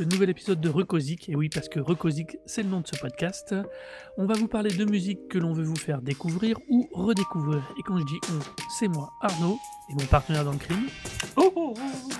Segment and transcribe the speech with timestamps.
[0.00, 1.28] ce nouvel épisode de Recosic.
[1.28, 3.54] Et oui, parce que Recosic, c'est le nom de ce podcast.
[4.16, 7.62] On va vous parler de musique que l'on veut vous faire découvrir ou redécouvrir.
[7.78, 8.38] Et quand je dis on,
[8.78, 9.58] c'est moi, Arnaud,
[9.90, 10.86] et mon partenaire dans le crime.
[11.36, 12.12] Oh, oh, oh.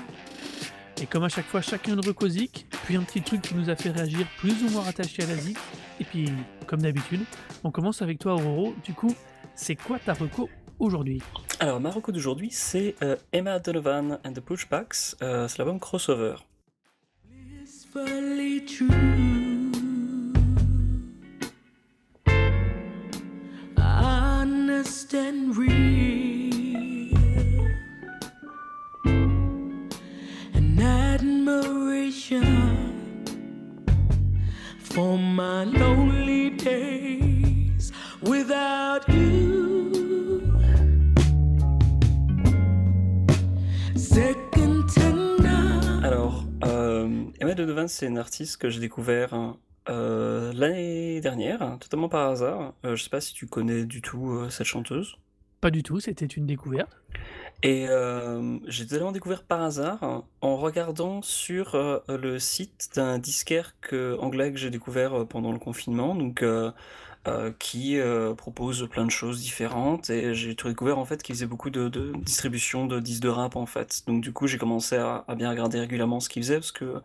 [1.01, 3.77] Et comme à chaque fois, chacun de Recosic, puis un petit truc qui nous a
[3.77, 5.37] fait réagir plus ou moins rattaché à la.
[6.01, 6.29] Et puis,
[6.67, 7.23] comme d'habitude,
[7.65, 8.75] on commence avec toi, Aurore.
[8.85, 9.15] Du coup,
[9.55, 11.23] c'est quoi ta reco aujourd'hui?
[11.61, 15.17] Alors, ma reco d'aujourd'hui, c'est euh, Emma Donovan and the Pushbacks.
[15.23, 15.49] Euh,
[15.81, 16.35] Crossover.
[17.93, 19.73] Blissfully true.
[23.77, 25.75] Honest and real.
[30.55, 32.45] An admiration
[34.79, 39.40] for my lonely days without you.
[47.41, 49.57] Emma Donovan, c'est une artiste que j'ai découvert
[49.89, 52.75] euh, l'année dernière, totalement par hasard.
[52.85, 55.17] Euh, je sais pas si tu connais du tout euh, cette chanteuse.
[55.63, 56.91] Pas du tout, c'était une découverte.
[57.63, 64.19] Et euh, j'ai totalement découvert par hasard en regardant sur le site d'un disquaire que,
[64.19, 66.45] anglais que j'ai découvert pendant le confinement, donc
[67.29, 70.09] euh, qui euh, propose plein de choses différentes.
[70.11, 73.29] Et j'ai tout découvert en fait qu'il faisait beaucoup de, de distribution de disques de
[73.29, 74.03] rap en fait.
[74.07, 77.03] Donc du coup j'ai commencé à, à bien regarder régulièrement ce qu'il faisait parce que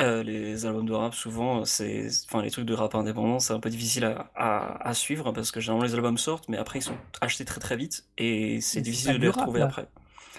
[0.00, 3.60] euh, les albums de rap souvent c'est, enfin les trucs de rap indépendant c'est un
[3.60, 6.82] peu difficile à, à, à suivre parce que généralement les albums sortent mais après ils
[6.82, 9.88] sont achetés très très vite et c'est difficile de les retrouver après.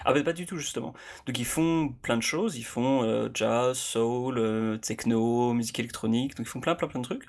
[0.06, 0.94] Ah ben pas du tout justement.
[1.28, 6.36] Donc ils font plein de choses, ils font euh, jazz, soul, euh, techno, musique électronique,
[6.36, 7.26] donc ils font plein plein plein de trucs.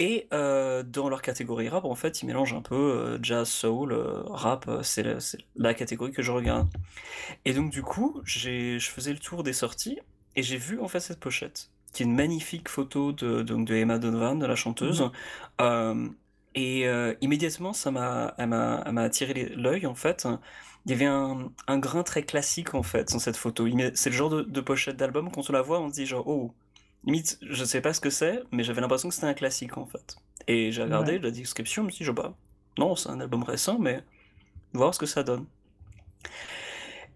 [0.00, 3.92] Et euh, dans leur catégorie rap, en fait, ils mélangent un peu euh, jazz, soul,
[3.92, 5.04] euh, rap, c'est
[5.56, 6.68] la, catégorie que je regarde.
[7.44, 9.98] Et donc du coup, je faisais le tour des sorties
[10.36, 13.74] et j'ai vu en fait cette pochette, qui est une magnifique photo de, donc, de
[13.74, 15.02] Emma Donovan, de la chanteuse.
[15.02, 15.10] Mhm.
[15.60, 16.08] Euh,
[16.54, 16.86] et
[17.20, 18.34] immédiatement, ça m'a,
[18.96, 20.26] attiré l'œil en fait.
[20.86, 23.68] Il y avait un, un grain très classique en fait dans cette photo.
[23.92, 26.26] C'est le genre de, de pochette d'album, quand on la voit, on se dit genre,
[26.26, 26.54] oh,
[27.04, 29.86] limite, je sais pas ce que c'est, mais j'avais l'impression que c'était un classique en
[29.86, 30.16] fait.
[30.46, 31.20] Et j'ai regardé Ouais.
[31.20, 32.34] la description, je me suis dit, genre, bah,
[32.78, 34.04] non, c'est un album récent, mais
[34.74, 35.46] voir ce que ça donne.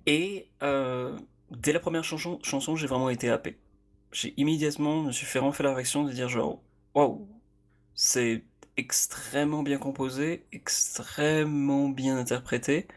[0.06, 1.16] Et euh,
[1.50, 3.58] dès la première chanson, chanson j'ai vraiment été happé.
[4.12, 6.62] J'ai immédiatement, me suis fait vraiment fait la réaction de dire genre,
[6.94, 7.28] waouh,
[7.94, 8.44] c'est
[8.76, 12.88] extrêmement bien composé, extrêmement bien interprété,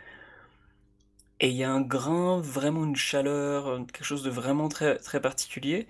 [1.39, 5.21] et il y a un grain, vraiment une chaleur, quelque chose de vraiment très, très
[5.21, 5.87] particulier,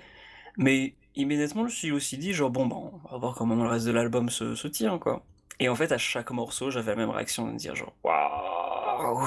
[0.58, 3.68] mais immédiatement je me suis aussi dit genre, bon, bah, on va voir comment le
[3.70, 5.24] reste de l'album se, se tient, quoi.
[5.60, 9.26] Et en fait, à chaque morceau, j'avais la même réaction de me dire genre, waouh!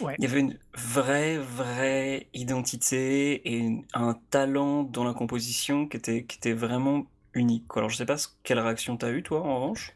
[0.00, 0.14] Ouais.
[0.18, 5.96] Il y avait une vraie, vraie identité et une- un talent dans la composition qui
[5.96, 7.66] était, qui était vraiment unique.
[7.66, 7.80] quoi.
[7.80, 9.94] Alors je sais pas ce- quelle réaction t'as eu toi en revanche?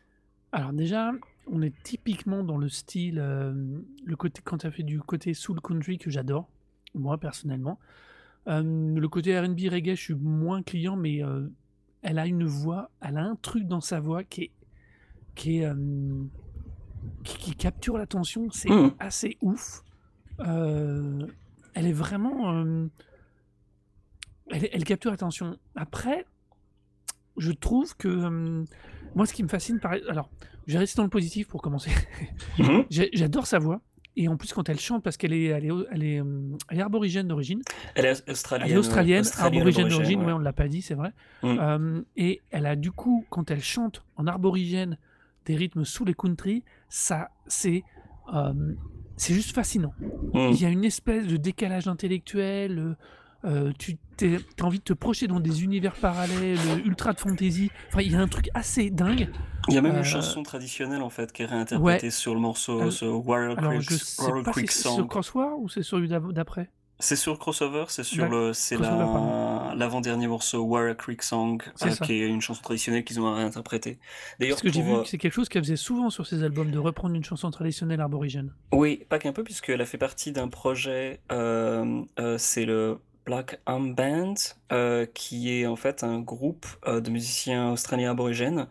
[0.51, 1.13] Alors déjà,
[1.47, 3.53] on est typiquement dans le style, euh,
[4.05, 6.49] le côté quand tu as fait du côté soul country que j'adore,
[6.95, 7.79] moi personnellement.
[8.49, 8.63] Euh,
[8.99, 11.49] le côté R&B reggae, je suis moins client, mais euh,
[12.03, 14.51] elle a une voix, elle a un truc dans sa voix qui est,
[15.35, 16.25] qui est, euh,
[17.25, 18.49] qui, qui capture l'attention.
[18.51, 18.93] C'est Mhm.
[18.99, 19.83] assez ouf.
[20.39, 22.65] Elle est vraiment,
[24.51, 25.57] elle, elle capture l'attention.
[25.77, 26.27] Après,
[27.37, 28.65] je trouve que
[29.15, 29.93] moi, ce qui me fascine, par...
[30.09, 30.29] alors,
[30.67, 31.91] je vais rester dans le positif pour commencer.
[32.91, 33.81] J'ai- J'adore sa voix.
[34.17, 36.79] Et en plus, quand elle chante, parce qu'elle est, elle est, elle est, euh, elle
[36.79, 37.63] est aborigène d'origine.
[37.95, 38.69] Elle est australienne.
[38.69, 40.27] Elle est australienne, australienne, d'origine, ouais.
[40.27, 41.13] ouais, on ne l'a pas dit, c'est vrai.
[41.43, 41.59] Mm.
[41.59, 44.99] Euh, et elle a du coup, quand elle chante en arborigène
[45.47, 47.85] des rythmes sous les country, ça, c'est
[48.35, 48.75] euh,
[49.17, 49.95] c'est juste fascinant.
[50.35, 50.51] Mm.
[50.53, 52.79] Il y a une espèce de décalage intellectuel.
[52.79, 52.95] euh,
[53.45, 57.71] euh, tu as envie de te projeter dans des univers parallèles, euh, ultra de fantasy.
[57.89, 59.29] Enfin, il y a un truc assez dingue.
[59.69, 62.41] Il y a même Euh, une chanson traditionnelle en fait qui est réinterprétée sur le
[62.41, 65.09] morceau, Euh, ce Warrior Creek, sais Warrior Creek c'est sur Song.
[65.09, 66.69] Crossword ou c'est sur d'av- d'après.
[66.99, 72.13] C'est sur Crossover, c'est sur le, c'est la, l'avant-dernier morceau Warrior Creek Song, euh, qui
[72.23, 73.99] est une chanson traditionnelle qu'ils ont réinterprétée.
[74.39, 76.45] D'ailleurs, Parce que j'ai vu euh, que c'est quelque chose qu'elle faisait souvent sur ses
[76.45, 78.53] albums, de reprendre une chanson traditionnelle aborigène.
[78.73, 83.61] Oui, pas qu'un peu, puisqu'elle a fait partie d'un projet, euh, euh, c'est le Black
[83.67, 84.35] Arm Band,
[84.73, 88.67] euh, qui est en fait un groupe euh, de musiciens australiens aborigènes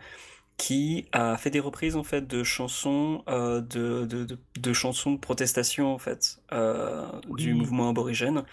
[0.62, 5.14] qui a fait des reprises en fait de chansons euh, de, de, de, de chansons
[5.14, 8.44] de protestation en fait euh, du mouvement aborigène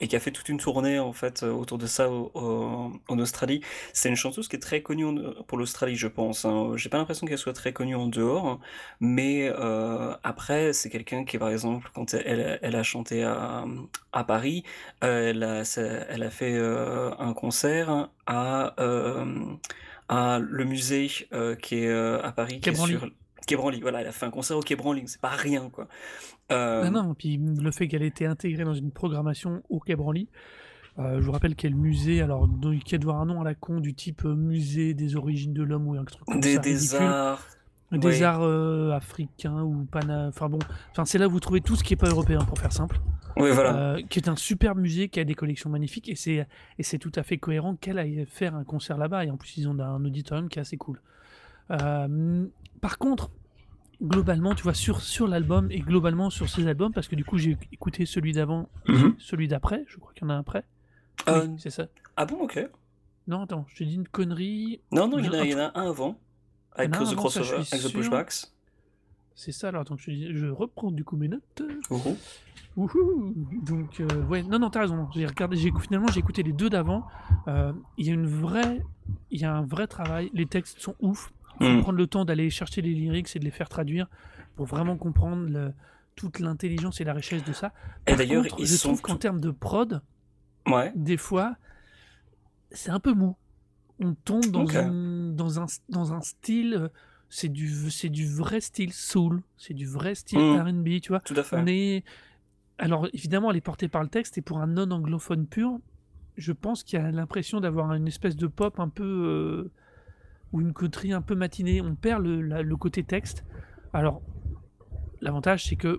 [0.00, 2.92] et qui a fait toute une tournée en fait euh, autour de ça au- au-
[3.08, 3.62] en Australie.
[3.92, 6.44] C'est une chanteuse qui est très connue en- pour l'Australie, je pense.
[6.44, 6.72] hein.
[6.76, 8.60] J'ai pas l'impression qu'elle soit très connue en dehors, hein.
[9.00, 13.64] mais euh, après c'est quelqu'un qui par exemple quand elle, elle a chanté à,
[14.12, 14.62] à Paris,
[15.00, 15.62] elle a,
[16.10, 16.56] elle a fait
[17.18, 18.74] un concert à
[20.08, 23.08] à le musée euh, qui est euh, à Paris, qui est sur
[23.46, 23.80] Quai Branly.
[23.80, 25.88] Voilà, elle a fait un concert au Quai Branly, c'est pas rien quoi.
[26.52, 29.96] Euh, Ah non, puis le fait qu'elle ait été intégrée dans une programmation au Quai
[29.96, 30.28] Branly,
[30.98, 33.44] euh, je vous rappelle quel musée, alors donc, qui a doit avoir un nom à
[33.44, 36.54] la con du type euh, musée des origines de l'homme ou un truc comme des,
[36.54, 37.02] ça, des ridicule.
[37.02, 37.46] arts.
[37.92, 38.22] Des oui.
[38.24, 40.26] arts africains ou pana...
[40.28, 40.58] Enfin bon,
[40.90, 42.98] enfin, c'est là où vous trouvez tout ce qui est pas européen, pour faire simple.
[43.36, 43.76] Oui, voilà.
[43.76, 46.46] Euh, qui est un super musée, qui a des collections magnifiques, et c'est,
[46.78, 49.24] et c'est tout à fait cohérent qu'elle aille faire un concert là-bas.
[49.24, 51.00] Et en plus, ils ont un auditorium qui est assez cool.
[51.70, 52.46] Euh,
[52.80, 53.30] par contre,
[54.02, 57.38] globalement, tu vois, sur, sur l'album, et globalement sur ces albums, parce que du coup,
[57.38, 59.16] j'ai écouté celui d'avant, Mhm.
[59.18, 60.64] celui d'après, je crois qu'il y en a un après.
[61.28, 61.86] Euh, Oui, c'est ça.
[62.16, 62.68] Ah bon, ok.
[63.26, 64.80] Non, attends, je te dis une connerie.
[64.92, 66.18] Non, non, il y, en a, un avant,
[66.72, 67.92] avec the Crossover, avec The.
[67.92, 68.52] Pushbacks.
[69.38, 71.62] C'est ça, alors attends, je, reprends du coup mes notes.
[71.90, 72.16] Ouhou.
[72.76, 75.08] Wouhou Donc, euh, ouais, non, non, t'as raison.
[75.14, 77.06] J'ai regardé, j'ai, finalement, j'ai écouté les deux d'avant.
[77.46, 78.82] Euh, Il y a une vraie,
[79.30, 80.30] il y a un vrai travail.
[80.32, 81.32] Les textes sont ouf.
[81.60, 81.82] Il faut Mm.
[81.82, 84.08] prendre le temps d'aller chercher les lyrics et de les faire traduire
[84.56, 85.72] pour vraiment comprendre le-
[86.16, 87.72] toute l'intelligence et la richesse de ça.
[88.06, 90.00] Et d'ailleurs, contre, ils je sont trouve qu'en termes de prod,
[90.66, 90.92] Ouais.
[90.96, 91.56] des fois,
[92.70, 93.36] c'est un peu mou.
[94.00, 96.88] On tombe dans, une- dans, un, dans un style, euh,
[97.28, 100.60] c'est du, c'est du vrai style soul, c'est du vrai style Mm.
[100.60, 101.20] R&B, tu vois.
[101.20, 101.56] Tout à fait.
[101.56, 102.04] On est.
[102.78, 105.78] Alors, évidemment, elle est portée par le texte, et pour un non-anglophone pur,
[106.36, 109.04] je pense qu'il y a l'impression d'avoir une espèce de pop un peu.
[109.04, 109.70] euh,
[110.52, 111.80] ou une coterie un peu matinée.
[111.80, 113.44] On perd le, la- le côté texte.
[113.92, 114.22] Alors,
[115.20, 115.98] l'avantage, c'est que.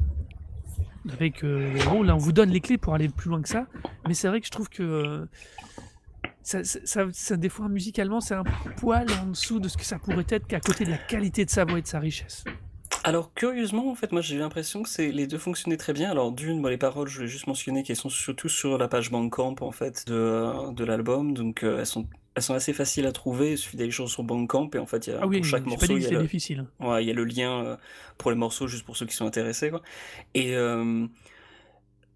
[1.09, 1.43] Avec.
[1.43, 3.67] euh, bon, là, on vous donne les clés pour aller plus loin que ça,
[4.07, 4.83] mais c'est vrai que je trouve que.
[4.83, 5.25] euh,
[6.47, 8.43] ça, ça, des fois, musicalement, c'est un
[8.77, 11.49] poil en dessous de ce que ça pourrait être qu'à côté de la qualité de
[11.49, 12.45] sa voix et de sa richesse.
[13.03, 16.09] Alors curieusement, en fait, moi j'ai eu l'impression que c'est les deux fonctionnaient très bien.
[16.09, 19.11] Alors d'une, moi, les paroles, je voulais juste mentionner qu'elles sont surtout sur la page
[19.11, 23.11] Bandcamp en fait de, de l'album, donc euh, elles sont elles sont assez faciles à
[23.11, 23.51] trouver.
[23.53, 25.65] Il suffit d'aller sur Bandcamp et en fait, il y a, Ah oui, pour chaque
[25.65, 26.65] morceau, il y a le, difficile.
[26.79, 27.77] ouais, il y a le lien euh,
[28.17, 29.81] pour les morceaux juste pour ceux qui sont intéressés quoi.
[30.33, 31.07] Et euh,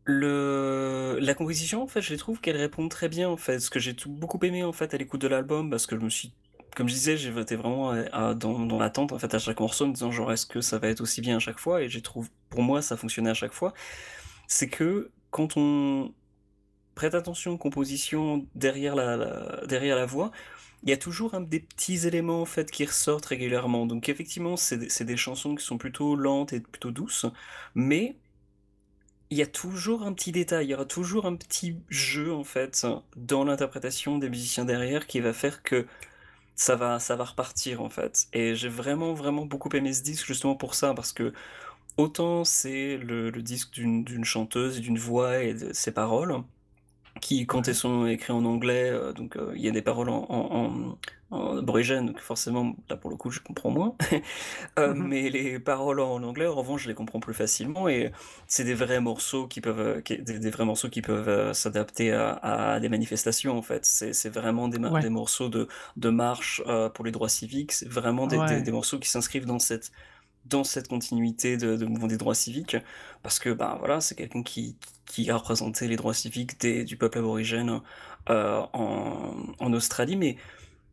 [0.08, 3.60] la composition, en fait, je trouve qu'elle répond très bien en fait.
[3.60, 6.10] Ce que j'ai beaucoup aimé en fait à l'écoute de l'album, parce que je me
[6.10, 6.34] suis
[6.76, 9.88] comme je disais, j'ai été vraiment à- dans, l'attente en fait à chaque morceau en
[9.90, 11.82] me disant genre est-ce que ça va être aussi bien à chaque fois?
[11.82, 13.74] Et j'ai trouvé pour moi ça fonctionnait à chaque fois.
[14.48, 16.14] C'est que quand on
[16.96, 20.32] prête attention aux compositions derrière la, voix
[20.84, 23.86] il y a toujours des petits éléments en fait qui ressortent régulièrement.
[23.86, 27.26] Donc effectivement c'est des chansons qui sont plutôt lentes et plutôt douces
[27.76, 28.18] mais
[29.32, 32.44] il y a toujours un petit détail, il y aura toujours un petit jeu en
[32.44, 32.86] fait
[33.16, 35.88] dans l'interprétation des musiciens derrière qui va faire que
[36.56, 38.28] ça va, ça va repartir en fait.
[38.34, 41.34] Et j'ai vraiment, vraiment beaucoup aimé ce disque justement pour ça, parce que
[41.98, 46.36] autant c'est le, le disque d'une chanteuse, d'une voix et de ses paroles,
[47.22, 50.10] qui quand elles sont écrites en anglais, euh, donc euh, il y a des paroles
[50.10, 50.98] en, en, en-
[51.34, 53.96] en aborigène, donc forcément là pour le coup je comprends moins.
[54.80, 55.08] Euh, Mhm.
[55.08, 58.12] mais les paroles en anglais, en revanche, je les comprends plus facilement et
[58.48, 62.34] c'est des vrais morceaux qui peuvent, qui- des, des vrais morceaux qui peuvent s'adapter à,
[62.74, 63.86] à des manifestations en fait.
[63.86, 65.02] C'est vraiment des, ma- Ouais.
[65.02, 66.62] des morceaux de, de marche
[66.94, 67.72] pour les droits civiques.
[67.74, 68.62] C'est vraiment des, des- Ouais.
[68.62, 69.92] des morceaux qui s'inscrivent dans cette
[70.46, 72.78] dans cette continuité de, de mouvement des droits civiques
[73.24, 76.98] parce que ben voilà c'est quelqu'un qui, qui a représenté les droits civiques des, du
[76.98, 77.82] peuple aborigène
[78.30, 80.38] euh, en, en Australie mais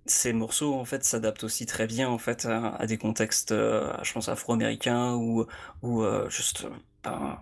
[0.07, 3.93] ces morceaux en fait s'adaptent aussi très bien en fait à, à des contextes euh,
[4.03, 5.47] je pense afro-américains ou
[5.83, 6.67] ou euh, juste
[7.05, 7.39] ben,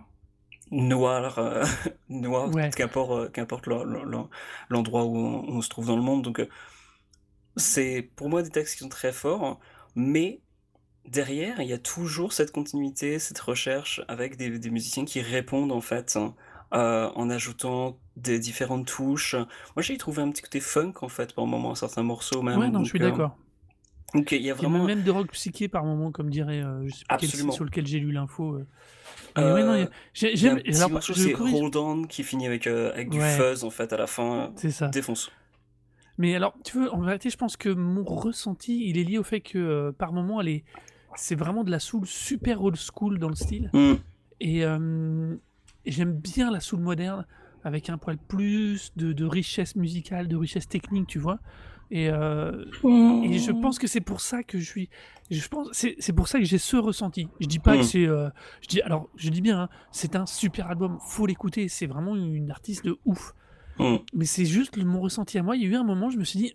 [0.71, 1.65] noirs euh,
[2.09, 2.69] noirs Ouais.
[2.75, 4.29] qu'importe qu'importe l'en- l'en-
[4.69, 6.41] l'endroit où on, on se trouve dans le monde donc
[7.55, 9.59] c'est pour moi des textes qui sont très forts
[9.95, 10.41] mais
[11.07, 15.71] derrière il y a toujours cette continuité cette recherche avec des, des musiciens qui répondent
[15.71, 16.33] en fait hein,
[16.73, 19.35] euh, en ajoutant des différentes touches
[19.75, 22.69] moi j'ai trouvé un petit côté funk en fait par moment certains morceaux même Ouais,
[22.69, 23.37] non, je suis euh, d'accord.
[24.13, 26.93] donc il y a vraiment même de rock psyché par moment, comme dirait, euh, je
[26.95, 27.53] sais pas quel site Absolument.
[27.53, 28.55] sur lequel j'ai lu l'info.
[28.55, 28.65] euh.
[29.37, 30.99] Ouais, non, il y a- j'ai- il y a j'aime.
[31.01, 33.37] c'est corrige, Hold On qui finit avec, avec du Ouais.
[33.37, 34.87] fuzz en fait à la fin c'est ça.
[34.87, 35.29] défonce
[36.17, 39.23] Mais alors, tu veux, en vérité, je pense que mon ressenti, il est lié au
[39.23, 40.63] fait que par moment, elle est,
[41.17, 43.69] c'est vraiment de la soul super old school dans le style.
[43.73, 43.95] Hmm.
[44.39, 45.35] Et, euh,
[45.85, 47.25] j'aime bien la soul moderne.
[47.63, 51.39] avec un poil plus de, de richesse musicale, de richesse technique, tu vois.
[51.91, 52.63] Et, euh,
[53.23, 54.89] et je pense que c'est pour ça que je suis.
[55.31, 57.27] Je pense c'est c'est pour ça que j'ai ce ressenti.
[57.41, 57.83] Je dis pas que Mm.
[57.83, 58.07] c'est.
[58.07, 58.29] euh,
[58.61, 61.67] je dis alors je dis bien, hein, c'est un super album, faut l'écouter.
[61.67, 63.33] C'est vraiment une artiste de ouf.
[63.79, 63.95] Mm.
[64.13, 65.57] Mais c'est juste mon ressenti à moi.
[65.57, 66.53] Il y a eu un moment, je me suis dit,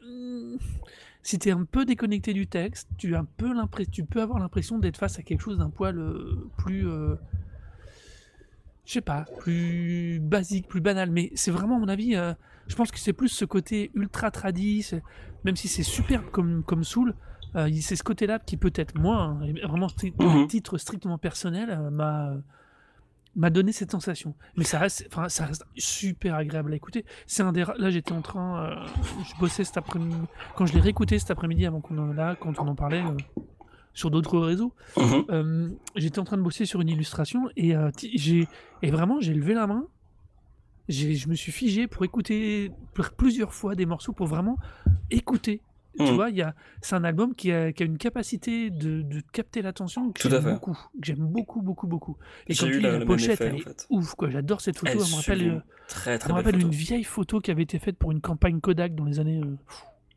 [1.22, 4.38] Si t'es un peu déconnecté du texte, tu as un peu l'impression, tu peux avoir
[4.40, 7.14] l'impression d'être face à quelque chose d'un poil euh, plus, euh,
[8.84, 11.10] je sais pas, plus basique, plus banal.
[11.10, 12.16] Mais c'est vraiment à mon avis.
[12.16, 12.34] euh,
[12.66, 15.02] je pense que c'est plus ce côté ultra tradit, c'est-
[15.44, 17.14] même si c'est superbe comme comme Soul.
[17.54, 20.46] euh, c'est ce côté-là qui peut-être moi, hein, vraiment à Mhm.
[20.48, 22.34] titre strictement personnel, m'a
[23.34, 24.34] m'a donné cette sensation.
[24.56, 27.04] Mais ça reste, enfin, ça reste super agréable à écouter.
[27.26, 28.86] C'est un des là j'étais en train, euh,
[29.24, 30.16] je bossais cet après-midi
[30.54, 33.16] quand je l'ai réécouté cet après-midi avant qu'on en là quand on en parlait euh,
[33.94, 34.74] sur d'autres réseaux.
[34.96, 35.24] Mhm.
[35.30, 38.46] euh, j'étais en train de bosser sur une illustration et j'ai
[38.82, 39.86] et vraiment j'ai levé la main.
[40.88, 44.58] J'ai, je me suis figé pour écouter pl- plusieurs fois des morceaux pour vraiment
[45.10, 45.62] écouter.
[45.98, 46.14] Tu Mhm.
[46.14, 49.22] vois, il y a, c'est un album qui a, qui a une capacité de, de
[49.32, 52.16] capter l'attention que j'aime beaucoup, que j'aime beaucoup, beaucoup, beaucoup.
[52.46, 54.30] Et eu tu la- la, pochette, effet, elle en est ouf, quoi.
[54.30, 54.92] J'adore cette photo.
[54.92, 55.54] Elle Elle me rappelle, sublime.
[55.56, 58.20] euh, Très elle très me rappelle une vieille photo qui avait été faite pour une
[58.22, 59.56] campagne Kodak dans les années euh,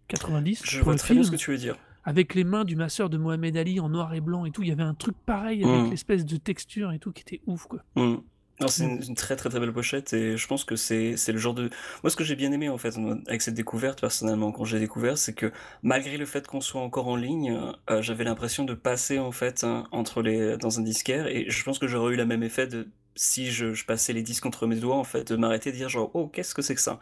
[0.08, 1.76] 90 Je pour vois très bien ce que tu veux dire.
[2.04, 4.62] avec les mains du masseur de Mohamed Ali en noir et blanc et tout.
[4.62, 5.90] Il y avait un truc pareil avec Mm.
[5.90, 7.80] l'espèce de texture et tout qui était ouf, quoi.
[7.96, 8.16] Mm.
[8.62, 8.90] Non, c'est Mm.
[8.90, 11.70] une, une très très très belle pochette et je pense que c'est le genre de
[12.04, 12.96] moi ce que j'ai bien aimé en fait
[13.28, 15.52] avec cette découverte personnellement quand j'ai découvert c'est que
[15.84, 17.60] malgré le fait qu'on soit encore en ligne
[17.90, 21.64] euh, j'avais l'impression de passer en fait hein, entre les dans un disquaire et je
[21.66, 24.68] pense que j'aurais eu le même effet de si je, je passais les disques entre
[24.68, 27.00] mes doigts en fait de m'arrêter de dire genre oh qu'est-ce que c'est que ça?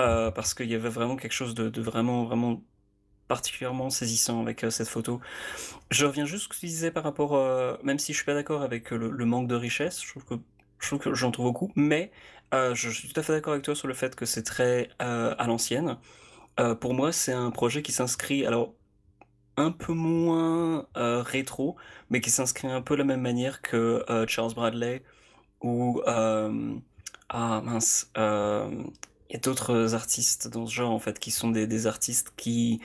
[0.00, 2.62] Euh, parce qu'il y avait vraiment quelque chose de, de vraiment vraiment
[3.28, 5.20] particulièrement saisissant avec euh, cette photo
[5.90, 8.26] je reviens juste à ce que tu disais par rapport, euh, même si je suis
[8.26, 10.34] pas d'accord avec euh, le, le manque de richesse, je trouve que
[10.82, 12.10] je trouve que j'en trouve beaucoup, mais
[12.54, 14.90] euh, je, suis tout à fait d'accord avec toi sur le fait que c'est très
[15.00, 15.96] euh, à l'ancienne.
[16.60, 18.74] Euh, pour moi, c'est un projet qui s'inscrit, alors
[19.56, 21.76] un peu moins rétro,
[22.10, 25.02] mais qui s'inscrit un peu de la même manière que Charles Bradley
[25.62, 28.20] ou ah mince, il
[29.30, 32.80] y a d'autres artistes dans ce genre en fait qui sont des artistes qui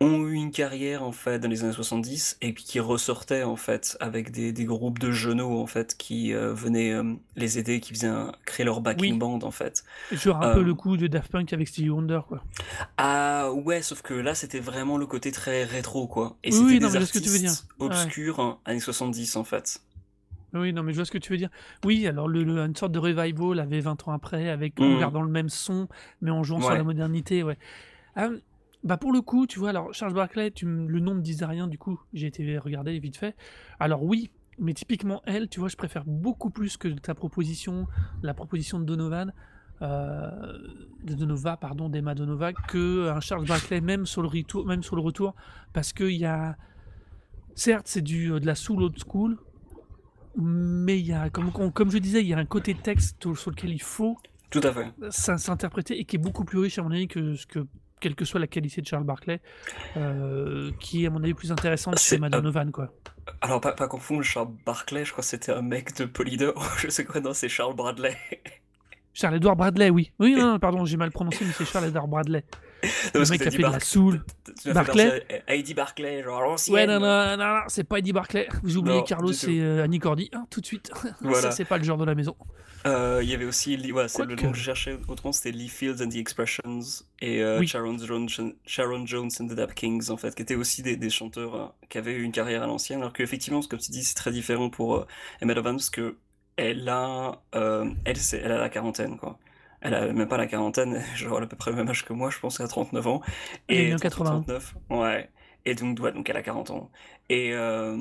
[0.00, 3.56] ont eu une carrière en fait dans les années 70 et puis qui ressortaient en
[3.56, 7.80] fait avec des, des groupes de genoux en fait qui euh, venaient euh, les aider,
[7.80, 9.18] qui faisaient un- créer leur backing Oui.
[9.18, 9.84] band en fait.
[10.12, 12.42] Genre un peu Euh, le coup de Daft Punk avec Stevie Wonder, quoi.
[12.96, 16.36] Ah ouais, sauf que là c'était vraiment le côté très rétro quoi.
[16.44, 17.50] Et Oui, c'était oui, non, des vois ce que tu veux dire.
[17.50, 17.86] artistes Ouais.
[17.86, 19.80] obscurs hein, années 70 en fait.
[20.54, 21.50] Oui, non, mais je vois ce que tu veux dire.
[21.84, 25.00] Oui, alors le, le- une sorte de revival avait 20 ans après, avec en Mm.
[25.00, 25.88] gardant le même son,
[26.20, 27.58] mais en jouant sur la modernité, ouais.
[28.84, 31.46] Bah pour le coup, tu vois, alors Charles Barkley, tu, me- le nom me disait
[31.46, 33.34] rien, du coup, j'ai été regarder vite fait.
[33.80, 37.86] Alors oui, mais typiquement elle, tu vois, je préfère beaucoup plus que ta proposition,
[38.22, 39.32] la proposition de Donovan,
[39.82, 40.30] euh,
[41.02, 44.94] de Donova, pardon, d'Emma Donova, que un Charles Barkley, même sur le retour, même sur
[44.96, 45.34] le retour,
[45.72, 46.56] parce qu'il y a,
[47.54, 49.38] certes, c'est du de la soul old school,
[50.36, 53.34] mais il y a, comme, comme- comme je disais, il y a un côté texte
[53.34, 54.16] sur lequel il faut
[54.50, 54.92] Tout à fait.
[55.10, 57.66] s'in- s'interpréter et qui est beaucoup plus riche à mon avis que ce que
[58.04, 59.40] quelle que soit la qualité de Charles Barclay,
[59.96, 62.92] euh, qui est à mon avis plus intéressante C'est, chez Emma euh, Donovan quoi.
[63.40, 66.90] Alors pas, pas confondre Charles Barclay, je crois que c'était un mec de Polydor, je
[66.90, 68.14] sais quoi, non c'est Charles Bradley.
[69.14, 70.12] Charles Edward Bradley, oui.
[70.18, 72.44] Oui, non, non, pardon, j'ai mal prononcé, mais c'est Charles Edward Bradley.
[73.14, 74.24] Le mec qui a fait de la soul.
[74.66, 76.74] Barclay penser à Heidi Barclay, genre l'ancienne.
[76.74, 78.48] Ouais, non, non, non, c'est pas Eddie Barclay.
[78.62, 80.90] Vous oubliez Carlos et euh, Annie Cordy, hein, tout de suite.
[81.34, 82.36] Ça, c'est pas le genre de la maison.
[82.86, 85.68] Euh, Il y avait aussi, ouais, c'est le nom que je cherchais autrement, c'était Lee
[85.68, 86.80] Fields and the Expressions
[87.20, 87.64] et euh.
[87.64, 88.28] Sharon, Jones,
[88.66, 91.98] Sharon Jones and the Dap Kings, en fait, qui étaient aussi des, chanteurs euh, qui
[91.98, 95.06] avaient eu une carrière à l'ancienne, alors qu'effectivement, comme tu dis, c'est très différent pour
[95.40, 96.16] Emma parce que
[96.56, 99.38] elle a, euh, elle a la quarantaine, quoi.
[99.84, 102.04] Elle a même pas la quarantaine, genre elle a à peu près le même âge
[102.06, 103.22] que moi, je pense a 39 ans.
[103.68, 104.46] Elle est Et née en 38, 81.
[104.46, 105.30] 39, ouais.
[105.66, 106.90] Et donc, ouais, donc elle a 40 ans.
[107.30, 107.96] Et, euh,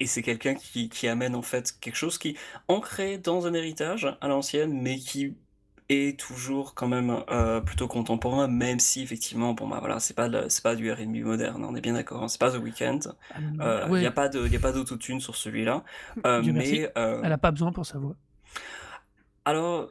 [0.00, 2.36] et c'est quelqu'un qui, qui amène en fait quelque chose qui est
[2.68, 5.36] ancré dans un héritage à l'ancienne, mais qui
[5.88, 10.28] est toujours quand même euh, plutôt contemporain, même si effectivement, bon bah voilà, c'est pas,
[10.28, 13.00] de- c'est pas du R&B moderne, on est bien d'accord, hein, c'est pas The Weeknd.
[13.30, 15.82] Ah, Euh, Il ouais, n'y a pas de, il y a pas d'autotune sur celui-là.
[16.26, 16.84] Euh, mais
[17.20, 18.16] elle a pas besoin pour sa voix.
[19.44, 19.88] alors,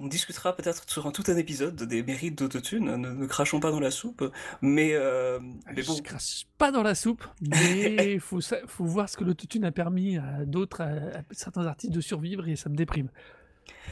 [0.00, 3.70] on discutera peut-être sur un tout un épisode des mérites d'autotune, ne, ne crachons pas
[3.70, 5.38] dans la soupe, mais, euh,
[5.74, 8.40] mais bon, Je crache pas dans la soupe, mais il faut,
[8.78, 12.56] voir ce que l'autotune a permis à d'autres, à, à certains artistes de survivre et
[12.56, 13.10] ça me déprime.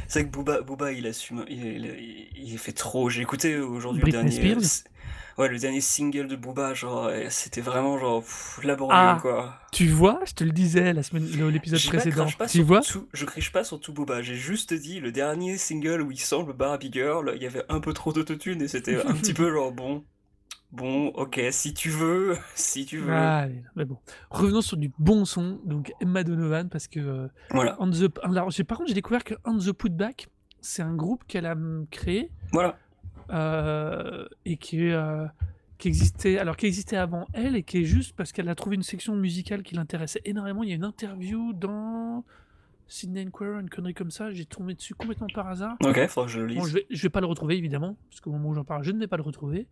[0.07, 1.65] C'est vrai que Booba, Booba, il assume, il,
[2.35, 3.11] il, il fait trop.
[3.11, 4.85] J'ai écouté aujourd'hui le dernier, Spears.
[5.37, 9.59] ouais, le dernier single de Booba, genre, c'était vraiment genre pff, laborieux Ah, quoi.
[9.71, 12.27] tu vois, je te le disais la semaine, l'épisode précédent.
[12.39, 12.81] pas Tu vois?
[12.81, 14.23] tout, je crache pas sur tout Booba.
[14.23, 17.81] J'ai juste dit le dernier single où il semble Barbie Girl, il y avait un
[17.81, 20.05] peu trop d'autotune et c'était un petit peu genre bon,
[20.73, 23.47] bon, ok, si tu veux, si tu veux, Ah,
[23.77, 23.99] mais bon.
[24.31, 28.11] Revenons sur du bon son, donc Emma Donovan, parce que euh, voilà, On the...
[28.23, 30.29] Alors, par contre, j'ai découvert que On the Putback,
[30.61, 32.77] c'est un groupe qu'elle a hum, créé voilà.
[33.31, 35.27] euh, et qui, euh,
[35.79, 38.77] qui existait, alors qui existait avant elle et qui est juste parce qu'elle a trouvé
[38.77, 40.63] une section musicale qui l'intéressait énormément.
[40.65, 42.25] Il y a une interview dans
[42.89, 44.31] Sydney Inquirer, une connerie comme ça.
[44.33, 45.77] J'ai tombé dessus complètement par hasard.
[45.85, 46.59] Ok, faudra que je le lise.
[46.59, 48.83] Bon, je vais, je vais pas le retrouver évidemment, parce qu'au moment où j'en parle,
[48.83, 49.69] je ne vais pas le retrouver.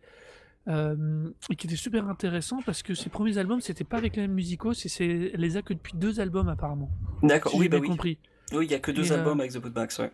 [0.69, 4.23] Euh, et qui était super intéressant parce que ses premiers albums, c'était pas avec les
[4.23, 6.91] mêmes musicaux, c'est, les a que depuis deux albums apparemment.
[7.23, 7.87] D'accord, Si oui, bah oui.
[7.87, 8.19] compris.
[8.53, 10.11] Oui, il y a que deux Et, euh, albums avec The Putbacks, ouais.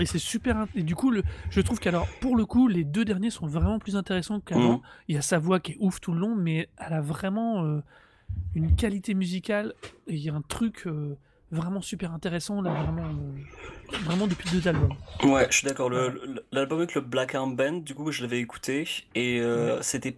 [0.00, 0.66] Et c'est super.
[0.74, 1.22] Et du coup, le...
[1.50, 4.74] je trouve qu'alors, pour le coup, les deux derniers sont vraiment plus intéressants qu'avant.
[4.74, 4.80] Mhm.
[5.08, 7.64] Il y a sa voix qui est ouf tout le long, mais elle a vraiment
[7.64, 7.80] euh,
[8.54, 9.74] une qualité musicale.
[10.06, 11.16] Et il y a un truc euh,
[11.50, 14.94] vraiment super intéressant, là, vraiment, euh, vraiment depuis deux albums.
[15.24, 15.90] Ouais, je suis d'accord.
[16.52, 20.16] L'album avec le Black Arm Band, du coup, je l'avais écouté et euh, c'était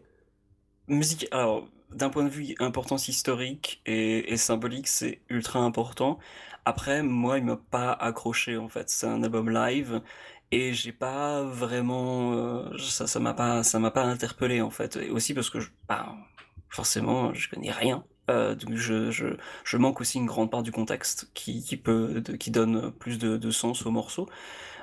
[0.89, 1.27] musique.
[1.33, 6.19] Alors, d'un point de vue importance historique et, et symbolique, c'est ultra important.
[6.65, 8.89] Après, moi, il m'a pas accroché en fait.
[8.91, 10.03] C'est un album live
[10.51, 12.35] et j'ai pas vraiment.
[12.35, 14.97] euh, ça, ça m'a pas, ça m'a pas interpellé en fait.
[14.97, 16.15] Et aussi parce que je, bah,
[16.69, 18.05] forcément, je connais rien.
[18.31, 19.27] Euh, donc je, je,
[19.65, 23.19] je manque aussi une grande part du contexte qui, qui peut, de- qui donne plus
[23.19, 24.29] de, de sens au morceau.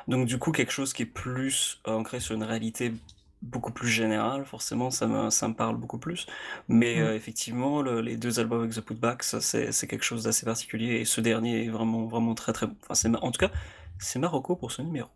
[0.07, 2.93] Donc du coup, quelque chose qui est plus ancré sur une réalité
[3.41, 6.27] beaucoup plus générale, forcément, ça me, ça me parle beaucoup plus.
[6.67, 6.99] Mais Mm.
[7.01, 10.95] euh, effectivement, le- les deux albums avec The Putbacks, ça, c'est, quelque chose d'assez particulier.
[11.01, 12.75] Et ce dernier est vraiment, vraiment très très bon.
[12.89, 13.51] Enfin, en tout cas,
[13.99, 15.09] c'est Marocco pour ce numéro.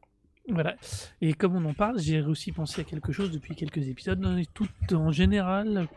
[0.50, 0.76] Voilà.
[1.22, 4.22] Et comme on en parle, j'ai aussi pensé à quelque chose depuis quelques épisodes.
[4.54, 5.88] Tout, en général,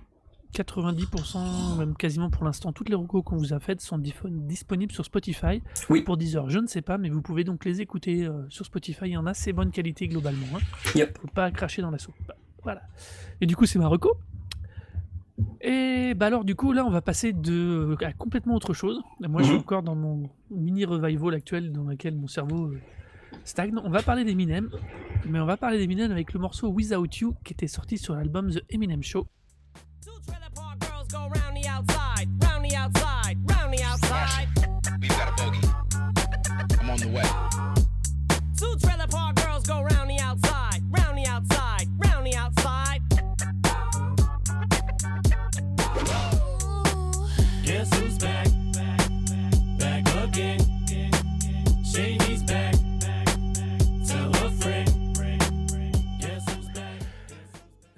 [0.54, 5.04] 90%, même quasiment pour l'instant, toutes les recos qu'on vous a faites sont disponibles sur
[5.04, 5.62] Spotify.
[5.90, 6.02] Oui.
[6.02, 8.64] Pour 10 heures, je ne sais pas, mais vous pouvez donc les écouter euh, sur
[8.64, 9.04] Spotify.
[9.06, 10.46] Il y en a assez bonne qualité globalement.
[10.56, 10.60] Hein.
[10.94, 11.18] Yep.
[11.18, 12.14] Faut pas cracher dans la soupe.
[12.26, 12.82] Bah, Voilà.
[13.40, 14.16] Et du coup, c'est ma reco.
[15.60, 19.00] Et bah alors, du coup, là, on va passer de, à complètement autre chose.
[19.20, 19.60] Moi, je suis Mhm.
[19.60, 22.80] encore dans mon mini revival actuel dans lequel mon cerveau euh,
[23.44, 23.74] stagne.
[23.84, 24.70] On va parler d'Eminem,
[25.28, 28.50] mais on va parler d'Eminem avec le morceau Without You qui était sorti sur l'album
[28.50, 29.26] The Eminem Show.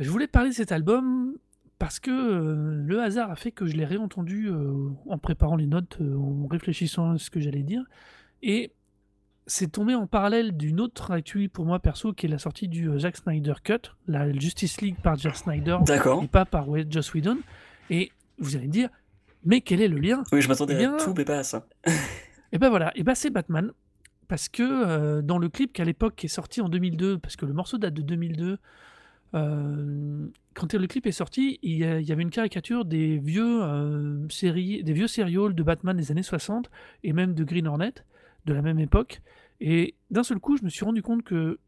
[0.01, 1.18] Je voulais parler de cet album
[1.89, 5.67] parce que euh, le hasard a fait que je l'ai réentendu euh, en préparant les
[5.67, 7.83] notes, euh, en réfléchissant à ce que j'allais dire.
[8.43, 8.73] Et
[9.47, 12.91] c'est tombé en parallèle d'une autre actu pour moi perso qui est la sortie du
[12.99, 16.23] Zack Snyder Cut, la Justice League par Zack Snyder D'accord.
[16.23, 17.39] et pas par ouais, Joss Whedon.
[17.89, 18.91] Et vous allez me dire,
[19.47, 20.25] mais quel est le lien?
[20.31, 21.67] Oui, je m'attendais Eh bien- à tout, mais pas à ça.
[22.53, 23.73] et ben voilà, et ben c'est Batman.
[24.29, 27.55] Parce que dans le clip qu'à l'époque qui est sorti en 2002, parce que le
[27.55, 28.59] morceau date de 2002,
[29.35, 34.83] euh, quand le clip est sorti, il y, avait une caricature des vieux euh, séries,
[34.83, 36.69] des vieux serials de Batman des années 60
[37.05, 37.95] et même de Green Hornet
[38.45, 39.23] de la même époque.
[39.61, 41.61] Et d'un seul coup, je me suis rendu compte que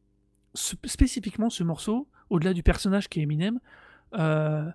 [0.54, 3.60] spécifiquement ce morceau, au-delà du personnage qui est Eminem,
[4.18, 4.68] euh,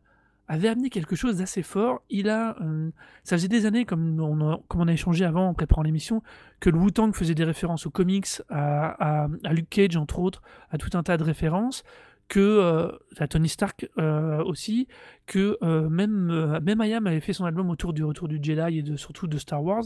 [0.48, 2.02] avait amené quelque chose d'assez fort.
[2.10, 2.92] Il a, euh,
[3.26, 6.24] ça faisait des années, comme on a, échangé avant en préparant l'émission,
[6.62, 10.98] que le Wu-Tang faisait des références aux comics, à Luke Cage entre autres, à tout
[10.98, 11.84] un tas de références,
[12.28, 14.88] que euh, Tony Stark euh, aussi,
[15.26, 18.80] que euh, même euh, même IAM avait fait son album autour du retour du Jedi
[18.80, 19.86] et de, surtout de Star Wars,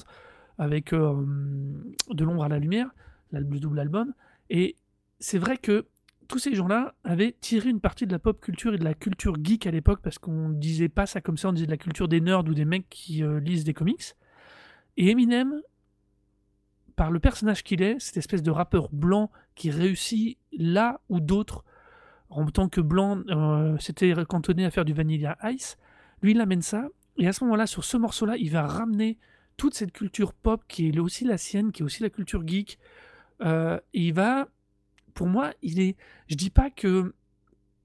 [0.58, 2.89] avec De l'ombre à la lumière,
[3.32, 4.13] le double album.
[4.49, 4.75] Et
[5.19, 5.88] c'est vrai que
[6.28, 9.36] tous ces gens-là avaient tiré une partie de la pop culture et de la culture
[9.41, 12.08] geek à l'époque, parce qu'on disait pas ça comme ça, on disait de la culture
[12.08, 14.15] des nerds ou des mecs qui lisent des comics.
[14.97, 15.62] Et Eminem,
[16.97, 21.63] par le personnage qu'il est, cette espèce de rappeur blanc qui réussit là où d'autres,
[22.30, 25.78] en tant que blanc, euh, s'étaient cantonné à faire du Vanilla Ice,
[26.22, 26.88] lui il amène ça,
[27.18, 29.18] et à ce moment-là, sur ce morceau-là, il va ramener
[29.58, 32.80] toute cette culture pop qui est aussi la sienne, qui est aussi la culture geek,
[33.42, 34.48] euh, et il va,
[35.13, 37.13] pour moi, il est, je dis pas que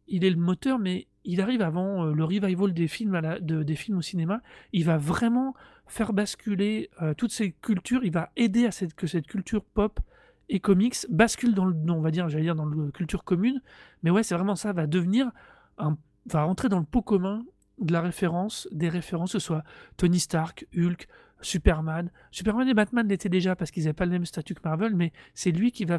[0.06, 3.98] il est le moteur, mais il arrive avant euh, le revival des films, des films
[3.98, 4.42] au cinéma.
[4.72, 5.54] Il va vraiment
[5.86, 8.04] faire basculer euh, toutes ces cultures.
[8.04, 10.00] Il va aider à cette, que cette culture pop
[10.48, 13.60] et comics bascule dans le, on va dire, j'allais dire dans la culture commune,
[14.02, 15.30] mais ouais, c'est vraiment ça, va devenir
[15.78, 17.44] un, va rentrer dans le pot commun
[17.78, 19.64] de la référence, des références, que ce soit
[19.96, 21.08] Tony Stark, Hulk,
[21.40, 22.10] Superman.
[22.30, 25.12] Superman et Batman l'étaient déjà parce qu'ils n'avaient pas le même statut que Marvel, mais
[25.34, 25.98] c'est lui qui va,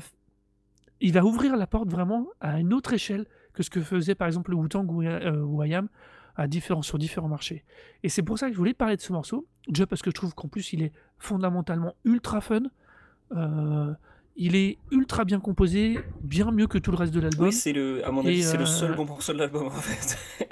[1.01, 4.27] il va ouvrir la porte vraiment à une autre échelle que ce que faisait par
[4.27, 5.81] exemple le Wu-Tang ou, euh,
[6.35, 7.63] à différents, sur différents marchés.
[8.03, 10.15] Et c'est pour ça que je voulais parler de ce morceau, déjà parce que je
[10.15, 12.63] trouve qu'en plus il est fondamentalement ultra fun.
[13.31, 13.93] Euh,
[14.35, 17.47] il est ultra bien composé, bien mieux que tout le reste de l'album.
[17.47, 19.71] Oui, c'est le, à mon avis, c'est le euh, seul bon morceau de l'album en
[19.71, 20.17] fait.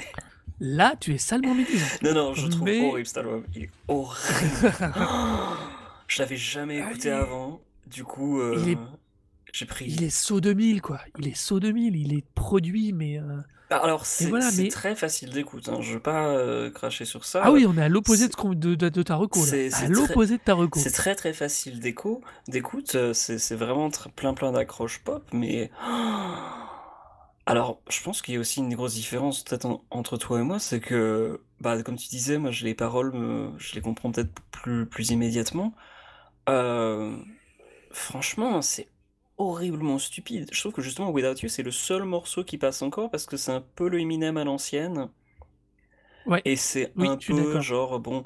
[0.59, 1.85] Là, tu es salement médisant.
[2.03, 3.43] non, non, je trouve Mais- horrible cet album.
[3.55, 4.71] Il est horrible.
[6.07, 7.21] je l'avais jamais écouté Allez.
[7.21, 7.61] avant.
[7.87, 8.77] Du coup, euh, Il est-
[9.51, 9.85] j'ai pris.
[9.87, 10.99] Il est saut 2000, quoi.
[11.19, 13.19] Il est saut 2000, il est produit, mais...
[13.19, 13.37] euh,
[13.75, 15.67] Ah, Alors, c'est voilà, c'est mais- très facile d'écoute.
[15.69, 15.77] Hein.
[15.81, 17.41] Je veux pas euh, cracher sur ça.
[17.43, 19.45] Ah oui, on est à l'opposé de, ce qu'on- de, de- de ta reco, là.
[19.45, 20.79] c'est- À c'est l'opposé de ta reco.
[20.79, 25.23] C'est très très facile d'écho, d'écoute, euh, c'est c'est vraiment tr- plein plein d'accroches pop,
[25.33, 25.71] mais
[27.45, 30.43] alors je pense qu'il y a aussi une grosse différence peut-être en- entre toi et
[30.43, 34.11] moi, c'est que bah comme tu disais, moi je les paroles, me- je les comprends
[34.11, 35.73] peut-être plus plus immédiatement.
[36.49, 37.15] Euh,
[37.91, 38.87] franchement, c'est
[39.37, 40.49] horriblement stupide.
[40.51, 43.37] Je trouve que justement Without You c'est le seul morceau qui passe encore parce que
[43.37, 45.09] c'est un peu le Eminem à l'ancienne.
[46.25, 46.45] Ouais.
[46.45, 48.23] Et c'est Oui, un peu genre bon.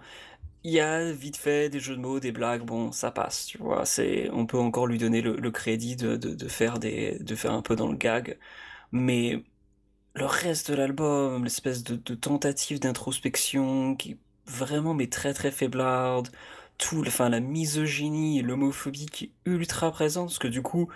[0.64, 3.58] Il y a vite fait des jeux de mots, des blagues, bon, ça passe, tu
[3.60, 3.86] vois.
[3.86, 7.36] C'est, on peut encore lui donner le, le crédit de, de, de faire des, de
[7.36, 8.40] faire un peu dans le gag.
[8.92, 9.44] Mais
[10.16, 16.30] le reste de l'album, l'espèce de, de tentative d'introspection qui vraiment mais très très faiblarde,
[16.78, 20.90] tout, enfin la misogynie l'homophobie qui est ultra présente, parce que du coup,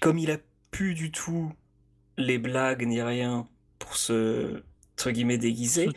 [0.00, 0.38] comme il a
[0.70, 1.52] plus du tout
[2.16, 3.46] les blagues ni rien
[3.78, 4.62] pour se,
[4.94, 5.88] entre guillemets, déguiser,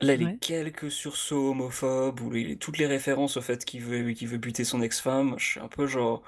[0.00, 0.38] Là, les Ouais.
[0.40, 4.62] quelques sursauts homophobes ou les- toutes les références au fait qu'il veut, qu'il veut buter
[4.62, 6.22] son ex-femme, je suis un peu genre.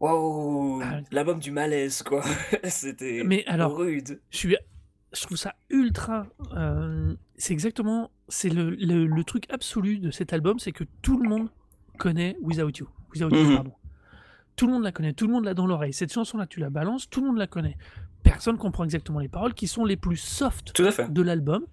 [0.00, 0.80] Waouh!
[0.82, 1.00] Ah.
[1.10, 2.22] L'album du malaise, quoi.
[2.64, 4.20] C'était Mais alors, rude.
[4.30, 4.56] je suis
[5.12, 6.26] je trouve ça ultra
[6.56, 11.16] euh, c'est exactement c'est le, le, le truc absolu de cet album c'est que tout
[11.22, 11.48] le monde
[11.96, 12.88] connaît Without You.
[13.14, 13.54] Without You Mhm.
[13.54, 13.72] pardon.
[14.54, 15.92] Tout le monde la connaît tout le monde l'a dans l'oreille.
[15.92, 17.76] Cette chanson là tu la balances tout le monde la connaît.
[18.22, 21.12] Personne comprend exactement les paroles qui sont les plus soft Tout à fait.
[21.12, 21.64] de l'album,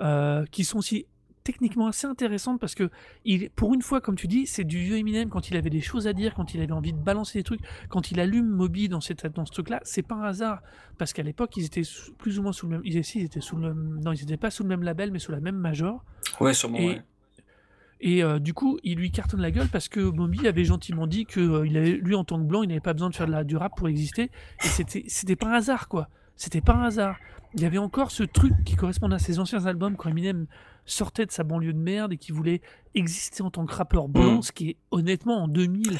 [0.00, 1.06] euh, qui sont aussi
[1.42, 2.90] techniquement assez intéressantes parce que
[3.24, 5.30] il, pour une fois, comme tu dis, c'est du vieux Eminem.
[5.30, 7.60] Quand il avait des choses à dire, quand il avait envie de balancer des trucs,
[7.88, 10.60] quand il allume Moby dans, cette, dans ce truc-là, c'est pas un hasard.
[10.98, 11.82] Parce qu'à l'époque ils étaient
[12.18, 14.50] plus ou moins sous le même, ils, étaient sous le même, non ils étaient pas
[14.50, 16.04] sous le même label mais sous la même major.
[16.40, 17.02] Ouais, sûrement, et ouais.
[18.00, 21.26] Et euh, du coup, il lui cartonne la gueule parce que Moby avait gentiment dit
[21.26, 23.32] que euh, avait, lui, en tant que blanc, il n'avait pas besoin de faire de
[23.32, 24.30] la, du rap pour exister.
[24.64, 26.08] Et c'était, c'était pas un hasard, quoi.
[26.34, 27.18] C'était pas un hasard.
[27.54, 30.46] Il y avait encore ce truc qui correspondait à ses anciens albums quand Eminem
[30.86, 32.60] sortait de sa banlieue de merde et qui voulait
[32.94, 34.42] exister en tant que rappeur blanc, Mm.
[34.42, 35.98] ce qui est honnêtement en 2000,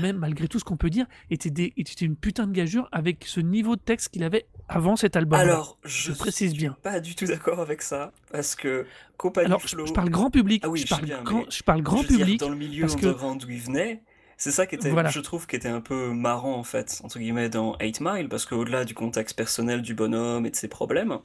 [0.00, 3.24] même malgré tout ce qu'on peut dire, était, des, était une putain de gageure avec
[3.26, 5.38] ce niveau de texte qu'il avait avant cet album.
[5.38, 6.76] Alors, je, je précise suis bien.
[6.82, 8.86] pas du tout d'accord avec ça, parce que
[9.18, 10.62] Compagnie Alors, je, Flow, je parle grand public.
[10.64, 12.40] Ah oui, je, parle bien, grand, je parle grand je veux dire, public.
[12.40, 14.02] dans le milieu parce que- underground d'où il venait,
[14.38, 15.10] c'est ça qui était, Voilà.
[15.10, 18.46] je trouve, qui était un peu marrant en fait, entre guillemets, dans 8 Mile, parce
[18.46, 21.18] qu'au-delà du contexte personnel du bonhomme et de ses problèmes,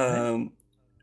[0.00, 0.42] euh,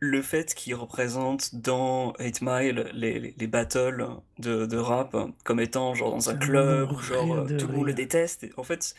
[0.03, 4.07] le fait qu'il représente dans 8 Mile les, les, les battles
[4.39, 7.93] de, de rap comme étant genre dans un club genre euh, tout le monde le
[7.93, 8.95] déteste, et en fait.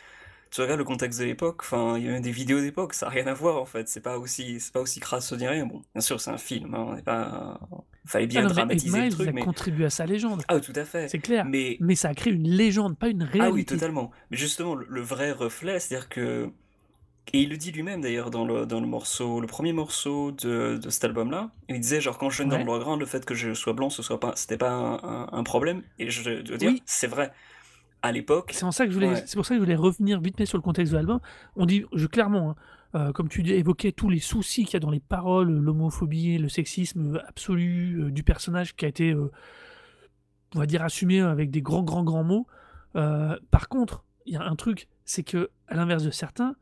[0.55, 3.07] Tu regardes le contexte de l'époque, enfin, il y a même des vidéos d'époque, ça
[3.07, 5.65] n'a rien à voir en fait, c'est pas aussi, c'est pas aussi crasseux ni rien.
[5.65, 7.59] Bon, bien sûr, c'est un film, hein, on n'est pas,
[8.05, 10.45] fallait bien Ah non, mais dramatiser le Miles truc, a mais contribué à sa légende.
[10.49, 11.09] ah, tout à fait.
[11.09, 11.47] C'est clair.
[11.47, 13.77] Mais Mais ça a créé une légende, pas une ah oui, réalité.
[13.77, 14.11] totalement.
[14.31, 16.51] Mais justement, le, le vrai reflet, c'est-à-dire que
[17.32, 20.76] et il le dit lui-même d'ailleurs dans le, dans le morceau, le premier morceau de,
[20.82, 21.50] de cet album-là.
[21.68, 22.64] Il disait genre quand je viens dans Ouais.
[22.64, 25.28] le background, le fait que je sois blanc, ce soit pas, c'était pas un, un-
[25.32, 25.82] un problème.
[25.98, 26.82] Et je dois dire, Oui.
[26.85, 27.32] c'est vrai.
[28.02, 29.22] À l'époque, C'est en ça que je voulais, Ouais.
[29.26, 31.20] c'est pour ça que je voulais revenir vite fait sur le contexte de l'album.
[31.54, 32.56] On dit, je clairement, hein,
[32.96, 36.48] euh, comme tu évoquais tous les soucis qu'il y a dans les paroles, l'homophobie, le
[36.48, 39.30] sexisme absolu euh, du personnage qui a été, euh,
[40.56, 42.46] on va dire, assumé avec des grands, grands, grands mots.
[42.92, 46.56] Par contre, il y a un truc, c'est que à l'inverse de certains,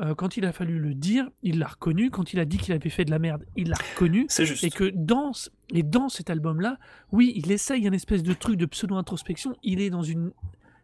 [0.00, 2.10] euh, quand il a fallu le dire, il l'a reconnu.
[2.10, 4.26] Quand il a dit qu'il avait fait de la merde, il l'a reconnu.
[4.28, 4.62] c'est juste.
[4.64, 5.32] Et que dans,
[5.72, 6.78] et dans cet album-là,
[7.12, 9.56] oui, il essaye un espèce de truc de pseudo-introspection.
[9.62, 10.32] Il est dans une.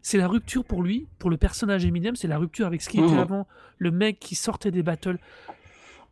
[0.00, 2.98] C'est la rupture pour lui, pour le personnage Eminem, c'est la rupture avec ce qui
[2.98, 3.18] était Mhm.
[3.18, 3.46] avant,
[3.78, 5.18] le mec qui sortait des battles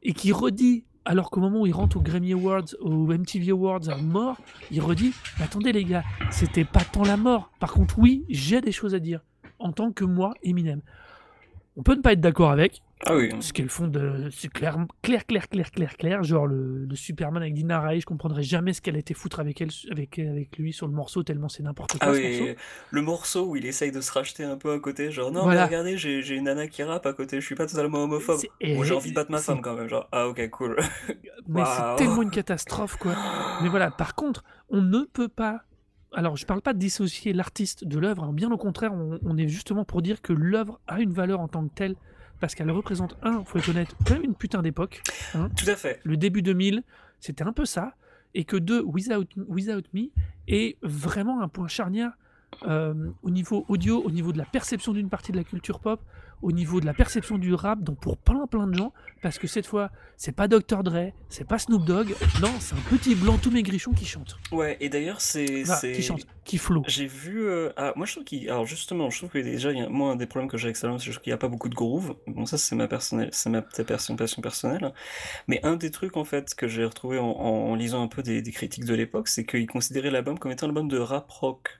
[0.02, 3.88] et qui redit, alors qu'au moment où il rentre aux Grammy Awards, aux MTV Awards
[3.88, 4.36] à mort,
[4.70, 7.50] il redit Attendez les gars, c'était pas tant la mort.
[7.58, 9.22] Par contre, oui, j'ai des choses à dire
[9.58, 10.82] en tant que moi, Eminem.
[11.76, 13.30] On peut ne pas être d'accord avec, Ah oui.
[13.40, 14.28] Ce qu'elles font de.
[14.30, 16.22] C'est clair, clair, clair, clair, clair, clair.
[16.22, 19.40] Genre le, le Superman avec Dina Ray, je comprendrais jamais ce qu'elle a été foutre
[19.40, 22.38] avec, elle, avec, avec lui sur le morceau, tellement c'est n'importe quoi Ah ce oui,
[22.40, 22.54] morceau.
[22.90, 25.60] le morceau où il essaye de se racheter un peu à côté, genre non, Voilà.
[25.60, 28.40] mais regardez, j'ai j'ai une nana qui rappe à côté, je suis pas totalement homophobe.
[28.62, 30.76] Bon, j'ai envie de battre ma femme quand même, genre ah ok, cool.
[31.48, 33.14] Mais c'est tellement une catastrophe, quoi.
[33.62, 35.62] Mais voilà, par contre, on ne peut pas.
[36.12, 38.32] Alors, je parle pas de dissocier l'artiste de l'œuvre, hein.
[38.34, 41.46] bien au contraire, on, on est justement pour dire que l'œuvre a une valeur en
[41.48, 41.94] tant que telle,
[42.40, 45.02] parce qu'elle représente, un, faut être honnête, quand même une putain d'époque.
[45.32, 46.00] Tout à fait.
[46.04, 46.82] Le début 2000,
[47.20, 47.94] c'était un peu ça,
[48.34, 50.10] et que deux, Without, Without Me
[50.48, 52.12] est vraiment un point charnière
[52.66, 56.00] euh, au niveau audio, au niveau de la perception d'une partie de la culture pop,
[56.42, 59.46] au niveau de la perception du rap, donc pour plein plein de gens, parce que
[59.46, 60.82] cette fois, c'est pas Dr.
[60.82, 64.76] Dre, c'est pas Snoop Dogg, non, c'est un petit blanc tout maigrichon qui chante, Ouais,
[64.80, 66.82] et d'ailleurs c'est c'est qui chante, qui flow.
[66.88, 67.42] J'ai vu.
[67.42, 68.48] euh, ah, moi, je trouve qu'il.
[68.50, 69.88] Alors, justement, je trouve que déjà, il y a...
[69.88, 71.74] moi, un des problèmes que j'ai avec Salon, c'est qu'il n'y a pas beaucoup de
[71.74, 72.16] groove.
[72.26, 73.30] Bon, ça, c'est ma, personnelle...
[73.32, 74.92] c'est ma passion personnelle.
[75.46, 78.42] Mais un des trucs, en fait, que j'ai retrouvé en, en lisant un peu des,
[78.42, 81.79] des critiques de l'époque, c'est qu'ils considéraient l'album comme étant un album de rap rock.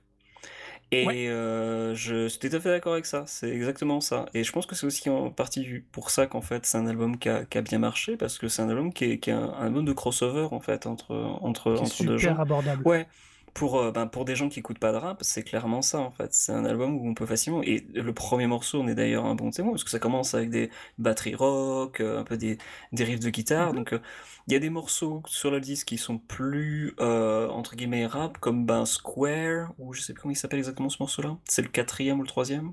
[0.93, 1.21] Et Ouais.
[1.29, 4.27] euh, je suis tout à fait d'accord avec ça, c'est exactement ça.
[4.35, 7.17] Et je pense que c'est aussi en partie pour ça qu'en fait c'est un album
[7.19, 9.33] qui a, qui a bien marché, parce que c'est un album qui est, qui est
[9.33, 12.39] un, un album de crossover en fait entre, entre, qui est entre deux gens.
[12.39, 12.85] super abordable.
[12.85, 13.07] Ouais,
[13.55, 16.11] pour, euh, ben, pour des gens qui écoutent pas de rap, c'est clairement ça en
[16.11, 16.33] fait.
[16.35, 17.63] C'est un album où on peut facilement.
[17.63, 20.51] Et le premier morceau, on est d'ailleurs un bon témoin, parce que ça commence avec
[20.51, 22.59] des batteries rock, euh, un peu des,
[22.93, 23.71] des riffs de guitare.
[23.71, 23.77] Mhm.
[23.77, 24.01] Donc euh,
[24.47, 28.39] il y a des morceaux sur le disque qui sont plus euh, entre guillemets rap,
[28.39, 31.37] comme ben, Square, ou je sais plus comment il s'appelle exactement ce morceau-là.
[31.45, 32.73] C'est le quatrième ou le troisième?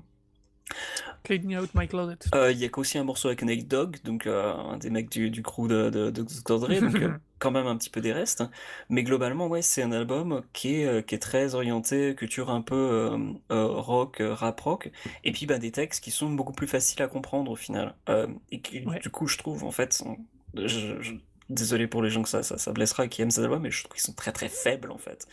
[1.24, 2.18] Cleaning out my closet.
[2.34, 5.10] Euh, Il y a aussi un morceau avec Nate Dogg, donc euh, un des mecs
[5.10, 6.58] du, du crew de, de, de Dr.
[6.60, 8.42] Dre, donc euh, quand même un petit peu des restes.
[8.88, 12.62] Mais globalement, ouais, c'est un album qui est, euh, qui est très orienté culture un
[12.62, 13.18] peu euh,
[13.50, 14.90] euh, rock, euh, rap rock,
[15.24, 17.94] et puis bah, des textes qui sont beaucoup plus faciles à comprendre au final.
[18.08, 18.98] Euh, et qui, Ouais.
[19.00, 20.18] du coup, je trouve, en fait, sont-
[20.54, 21.14] je- je-
[21.50, 23.82] désolé pour les gens que ça, ça, ça blessera qui aiment cet album, mais je
[23.82, 25.26] trouve qu'ils sont très très faibles en fait.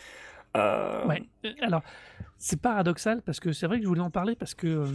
[0.55, 1.23] Euh, Ouais.
[1.61, 1.81] Alors,
[2.37, 4.85] c'est paradoxal parce que c'est vrai que je voulais en parler parce que, euh,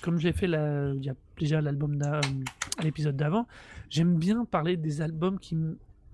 [0.00, 2.20] comme j'ai fait la- il y a déjà l'album euh,
[2.82, 3.46] l'épisode d'avant,
[3.90, 5.56] j'aime bien parler des albums qui,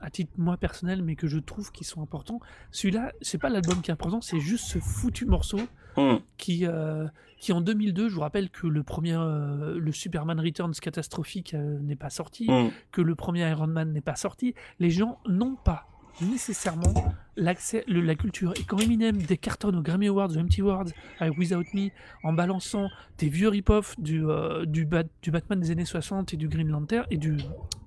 [0.01, 2.41] à titre moi personnel, mais que je trouve qui sont importants.
[2.71, 5.61] Celui-là, c'est pas l'album qui est important, c'est juste ce foutu morceau
[5.97, 7.07] hum, qui, euh,
[7.38, 12.11] qui en 2002, je vous rappelle que le premier, le Superman Returns catastrophique n'est pas
[12.11, 12.71] sorti, hum.
[12.93, 15.87] que le premier Iron Man n'est pas sorti, les gens n'ont pas
[16.20, 16.92] nécessairement
[17.37, 18.52] l'accès, le- la culture.
[18.59, 20.87] Et quand Eminem décartonne aux Grammy Awards, aux MTV Awards,
[21.20, 21.90] avec Without Me,
[22.24, 26.37] en balançant des vieux rip-off du, euh, du, Bat- du Batman des années 60 et
[26.37, 27.37] du Green Lantern, et du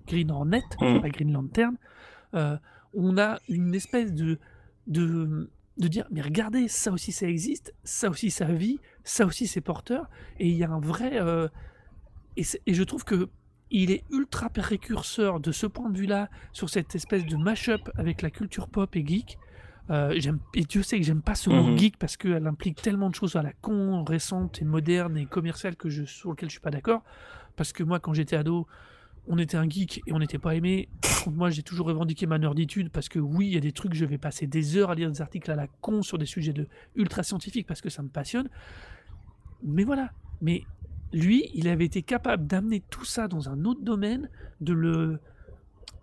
[0.08, 1.02] Green Hornet, Mm.
[1.02, 1.76] pas Green Lantern,
[2.34, 2.58] euh,
[2.94, 4.40] on a une espèce de,
[4.88, 9.48] de, de dire, mais regardez, ça aussi ça existe, ça aussi ça vit, ça aussi
[9.48, 11.12] c'est porteur, et il y a un vrai...
[11.22, 11.48] euh,
[12.38, 13.28] et je trouve que
[13.72, 18.22] il est ultra précurseur de ce point de vue-là sur cette espèce de mash-up avec
[18.22, 19.38] la culture pop et geek.
[19.90, 20.18] Euh,
[20.54, 21.78] et Dieu sait que j'aime pas ce mot Mhm.
[21.78, 25.76] geek parce qu'elle implique tellement de choses à la con, récentes et modernes et commerciales
[25.76, 27.02] que je, sur lesquelles je suis pas d'accord.
[27.56, 28.68] Parce que moi, quand j'étais ado,
[29.28, 30.88] on était un geek et on n'était pas aimé.
[31.02, 33.72] Par contre, moi, j'ai toujours revendiqué ma nerditude parce que oui, il y a des
[33.72, 36.26] trucs, je vais passer des heures à lire des articles à la con sur des
[36.26, 38.50] sujets de ultra scientifiques parce que ça me passionne.
[39.64, 40.12] Mais voilà.
[40.42, 40.64] Mais
[41.14, 44.30] lui, il avait été capable d'amener tout ça dans un autre domaine,
[44.62, 45.20] de le,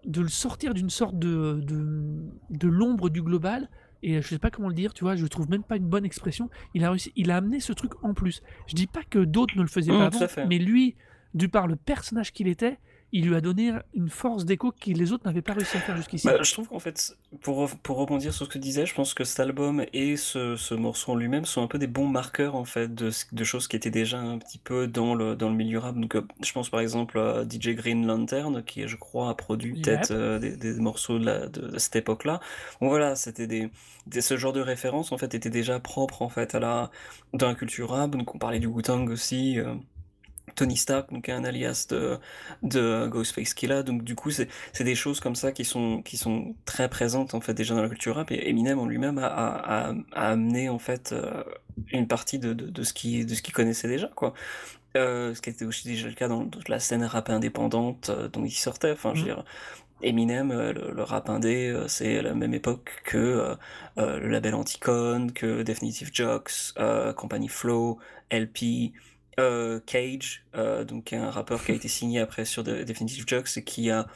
[0.04, 3.68] de le sortir d'une sorte de, de, de l'ombre du global.
[4.02, 6.04] Et je sais pas comment le dire, tu vois, je trouve même pas une bonne
[6.04, 6.50] expression.
[6.74, 8.42] Il a réussi, il a amené ce truc en plus.
[8.68, 10.94] Je dis pas que d'autres ne le faisaient Mmh, pas avant, mais lui,
[11.34, 12.78] du par le personnage qu'il était,
[13.12, 15.96] il lui a donné une force d'écho que les autres n'avaient pas réussi à faire
[15.96, 16.26] jusqu'ici.
[16.26, 19.14] Bah, je trouve qu'en fait, pour, pour rebondir sur ce que tu disais, je pense
[19.14, 22.54] que cet album et ce, ce morceau en lui-même sont un peu des bons marqueurs
[22.54, 25.54] en fait de, de choses qui étaient déjà un petit peu dans le, dans le
[25.56, 25.96] milieu rap.
[25.96, 29.74] Donc, euh, je pense par exemple à DJ Green Lantern qui, je crois, a produit
[29.74, 29.82] Yep.
[29.82, 32.40] peut-être euh, des, des morceaux de, la- de, de cette époque-là.
[32.80, 33.70] Bon voilà, c'était des,
[34.06, 36.90] des- ce genre de référence en fait était déjà propre en fait à la
[37.32, 38.10] dans la culture rap.
[38.10, 39.58] Donc, on parlait du Wu-Tang aussi.
[39.58, 39.74] euh,
[40.58, 42.18] Tony Stark, donc un alias de,
[42.62, 44.48] de Ghostface Killah, donc du coup c'est
[44.80, 47.88] des choses comme ça qui sont, qui sont très présentes en fait déjà dans la
[47.88, 51.44] culture rap et Eminem en lui-même a, a, a- a amené en fait euh,
[51.92, 54.34] une partie de, de, de ce qu'il connaissait déjà quoi.
[54.96, 58.28] Euh, ce qui était aussi déjà le cas dans toute la scène rap indépendante euh,
[58.28, 58.92] dont il sortait.
[58.92, 59.34] Enfin, je veux Mhm.
[59.34, 59.44] dire,
[60.02, 63.56] Eminem, euh, le, le rap indé, c'est à la même époque que
[63.96, 66.74] le label Anticon, que Definitive Jocks,
[67.16, 67.98] Company Flow,
[68.30, 68.92] LP,
[69.38, 73.24] euh, Cage, euh, donc un rappeur qui a été signé après sur de- Definitive
[73.56, 74.06] et qui a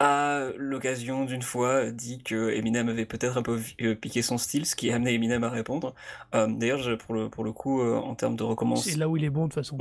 [0.00, 4.66] à l'occasion d'une fois dit que Eminem avait peut-être un peu euh, piqué son style,
[4.66, 5.94] ce qui a amené Eminem à répondre.
[6.34, 9.16] Euh, D'ailleurs, pour le, pour le coup, euh, en termes de C'est recommandations, là où
[9.16, 9.78] il est bon de toute façon.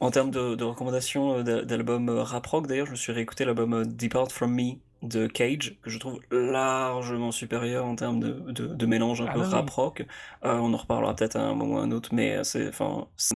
[0.00, 3.84] en termes de, de recommandations d'a- d'albums rap rock, d'ailleurs, je me suis réécouté l'album
[3.84, 8.86] Depart From Me de Cage, que je trouve largement supérieur en termes de, de, de
[8.86, 10.06] mélange un Ah peu rap rock.
[10.44, 12.70] Euh, on en reparlera peut-être à un moment ou à un autre, mais c'est,
[13.16, 13.34] c'est-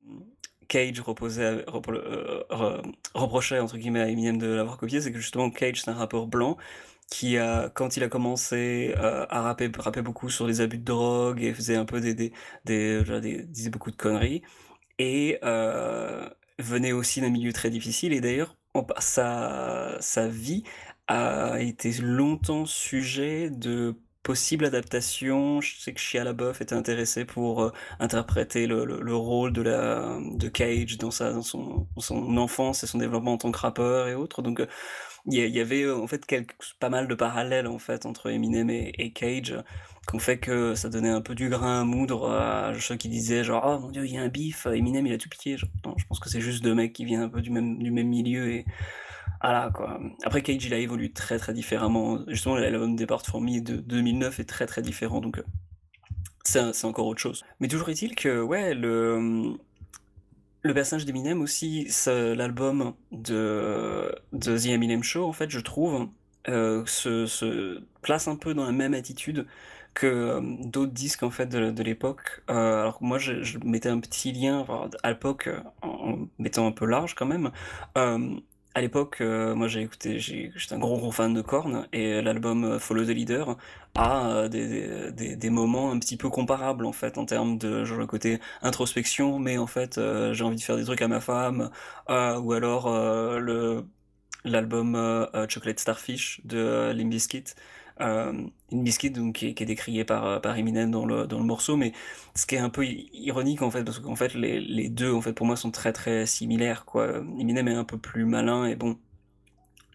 [0.69, 2.83] Cage reposait, euh, re-
[3.15, 6.27] reprochait entre guillemets à Eminem de l'avoir copié, c'est que justement Cage c'est un rappeur
[6.27, 6.57] blanc
[7.11, 9.43] qui a, quand il a commencé euh, à
[10.03, 12.33] beaucoup sur les abus de drogue et faisait un peu des, des,
[13.47, 14.43] disait beaucoup de conneries
[14.99, 16.29] et euh,
[16.59, 18.57] venait aussi d'un milieu très difficile et d'ailleurs
[20.01, 20.65] sa vie
[21.09, 23.97] a été longtemps sujet de
[24.29, 25.61] possibles adaptations.
[25.63, 29.63] Je sais que Shia LaBeouf était intéressé pour euh, interpréter le, le- le rôle de,
[29.63, 33.59] la, de Cage dans, sa, dans son, son enfance et son développement en tant que
[33.59, 34.43] rappeur et autres.
[34.43, 34.67] Donc euh,
[35.27, 36.25] il y, avait euh, en fait
[36.81, 39.55] pas mal de parallèles en fait entre Eminem et, et Cage
[40.07, 43.45] qu'on fait que ça donnait un peu du grain à moudre à ceux qui disaient
[43.45, 45.95] genre oh mon dieu il y a un bif Eminem il a tout piqué non,
[45.99, 48.09] je pense que c'est juste deux mecs qui viennent un peu du même du même
[48.09, 48.65] milieu et
[49.41, 53.77] voilà quoi après Cage a évolué très très différemment justement l'album Depart For Me de
[53.77, 55.43] 2009 est très très différent donc euh,
[56.45, 59.57] c'est encore autre chose mais toujours est-il que ouais le
[60.63, 66.09] le personnage d'Eminem aussi, l'album de, The Eminem Show, en fait, je trouve,
[66.49, 69.47] euh, se, place un peu dans la même attitude
[69.95, 72.43] que euh, d'autres disques en fait de, l'époque.
[72.49, 74.67] Alors moi, je, mettais un petit lien
[75.03, 75.49] à l'époque,
[75.83, 77.51] en mettant un peu large quand même.
[78.79, 82.63] À l'époque, euh, moi j'ai écouté, j'étais un gros gros fan de Korn et l'album
[82.63, 83.57] euh, Follow the Leader
[83.97, 88.07] a euh, des, des, moments un petit peu comparables en fait en termes de genre
[88.07, 89.99] côté introspection, mais en fait
[90.33, 91.71] j'ai envie de faire des trucs à ma femme,
[92.09, 92.89] ou alors
[94.45, 97.57] l'album Chocolate Starfish de euh.
[98.01, 98.33] Euh,
[98.71, 101.39] Limp Bizkit, donc qui est, qui est décrié par, euh, par Eminem dans le, dans
[101.39, 101.93] le morceau, mais
[102.37, 105.21] ce qui est un peu ironique en fait, parce qu'en fait les, les deux en
[105.21, 107.19] fait pour moi sont très très similaires quoi.
[107.41, 108.99] Eminem est un peu plus malin et bon.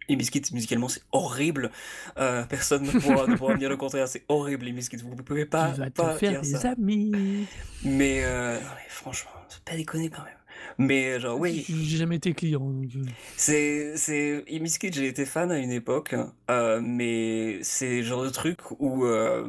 [0.10, 1.72] Limp Bizkit musicalement c'est horrible,
[2.18, 5.16] Euh, personne ne pourra, ne pourra me dire le contraire, c'est horrible Limp Bizkit, vous
[5.16, 6.66] ne pouvez pas, tu vas te pas faire dire des ça.
[6.66, 7.48] amis.
[7.84, 10.43] Mais, euh, non, mais franchement, faut pas déconner quand même.
[10.78, 12.62] Mais genre oui, J'ai jamais été client.
[12.64, 13.06] euh,
[13.38, 16.16] c'est, c'est, j'ai été fan à une époque,
[16.50, 19.48] euh, mais c'est le genre de truc où, euh,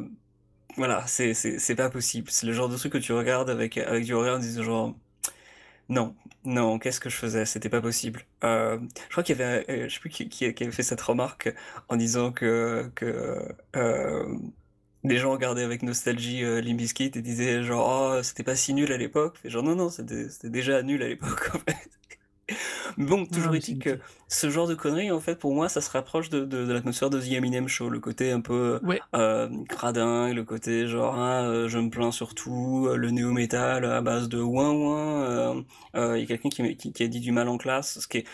[0.77, 2.29] voilà, c'est, c'est, c'est pas possible.
[2.31, 4.95] C'est le genre de truc que tu regardes avec, avec du regard en disant genre,
[5.89, 6.15] non,
[6.45, 7.45] non, qu'est-ce que je faisais?
[7.45, 8.25] C'était pas possible.
[8.43, 11.01] Euh, je crois qu'il y avait, je sais plus qui, qui, qui avait fait cette
[11.01, 11.53] remarque
[11.89, 13.47] en disant que, que,
[15.09, 18.73] les gens regardaient avec nostalgie euh, Limp Bizkit et disaient genre, oh, c'était pas si
[18.73, 19.37] nul à l'époque.
[19.45, 21.89] Genre, non, non, c'était, déjà nul à l'époque, en fait.
[22.97, 25.81] Bon, non, toujours est-il c'est- que ce genre de conneries, en fait, pour moi, ça
[25.81, 29.05] se rapproche de, de, de l'atmosphère de The Eminem Show, le côté un peu Ouais,
[29.15, 34.01] euh, cradin, le côté genre, ah, euh, je me plains surtout, euh, le néo-métal à
[34.01, 35.23] base de ouin ouin.
[35.23, 35.61] euh,
[35.95, 38.07] euh, Il y a quelqu'un qui, qui, qui a dit du mal en classe, ce
[38.07, 38.25] qui est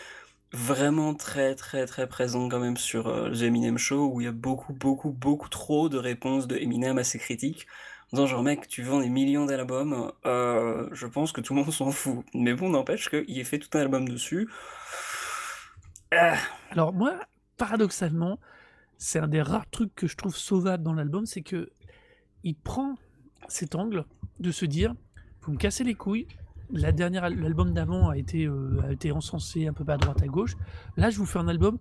[0.52, 4.32] vraiment très, très, très présent quand même sur euh, Eminem Show, où il y a
[4.32, 7.66] beaucoup, beaucoup, beaucoup trop de réponses de Eminem à ses critiques.
[8.12, 11.62] En disant genre, mec, tu vends des millions d'albums, euh, je pense que tout le
[11.62, 12.24] monde s'en fout.
[12.34, 14.48] Mais bon, n'empêche qu'il ait fait tout un album dessus.
[16.10, 16.36] Ah,
[16.70, 17.18] Alors moi,
[17.56, 18.38] paradoxalement,
[18.98, 21.70] c'est un des rares trucs que je trouve sauvable dans l'album, c'est que
[22.44, 22.96] il prend
[23.48, 24.04] cet angle
[24.40, 24.94] de se dire,
[25.42, 26.26] vous me cassez les couilles.
[26.72, 30.22] La dernière, al- l'album d'avant a été euh, a été encensé un peu à droite
[30.22, 30.54] à gauche.
[30.96, 31.78] Là, je vous fais un album,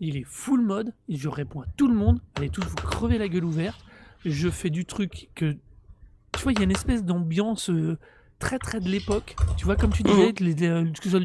[0.00, 2.20] il est full mode, et je réponds à tout le monde.
[2.36, 3.84] Allez tous vous crever la gueule ouverte.
[4.24, 7.98] Je fais du truc que, tu vois, il y a une espèce d'ambiance euh,
[8.38, 9.36] très très de l'époque.
[9.58, 11.20] Tu vois, comme tu disais, les, les, que ce soit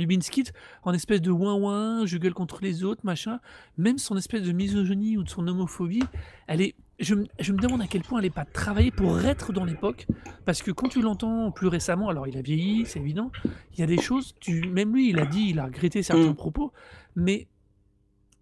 [0.84, 3.40] en espèce de ouin ouin, je gueule contre les autres, machin.
[3.78, 6.04] Même son espèce de misogynie ou de son homophobie,
[6.48, 6.76] elle est.
[7.00, 9.64] Je, me- je me demande à quel point elle n'est pas travaillée pour être dans
[9.66, 10.08] l'époque.
[10.46, 13.32] Parce que quand tu l'entends plus récemment, alors il a vieilli, c'est évident,
[13.74, 16.32] il y a des choses, tu, même lui, il a dit, il a regretté certains
[16.32, 16.36] Mm.
[16.36, 16.74] propos,
[17.16, 17.48] mais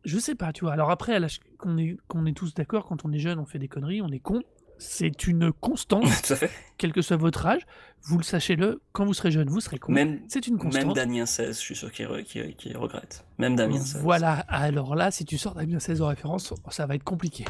[0.06, 0.74] je sais pas, tu vois.
[0.74, 1.20] Alors après,
[1.58, 4.10] qu'on est, qu'on est tous d'accord, quand on est jeune, on fait des conneries, on
[4.12, 4.42] est con.
[4.80, 6.34] C'est une constante,
[6.78, 7.62] quel que soit votre âge.
[8.04, 9.92] Vous le sachez-le, quand vous serez jeune, vous serez con.
[9.92, 10.96] Même, C'est une même constante.
[10.96, 13.26] Damien 16, je suis sûr qu'il re- qu'il- qu'il regrette.
[13.40, 14.02] Même Damien 16.
[14.02, 17.44] Voilà, alors là, si tu sors Damien 16 en référence, ça va être compliqué.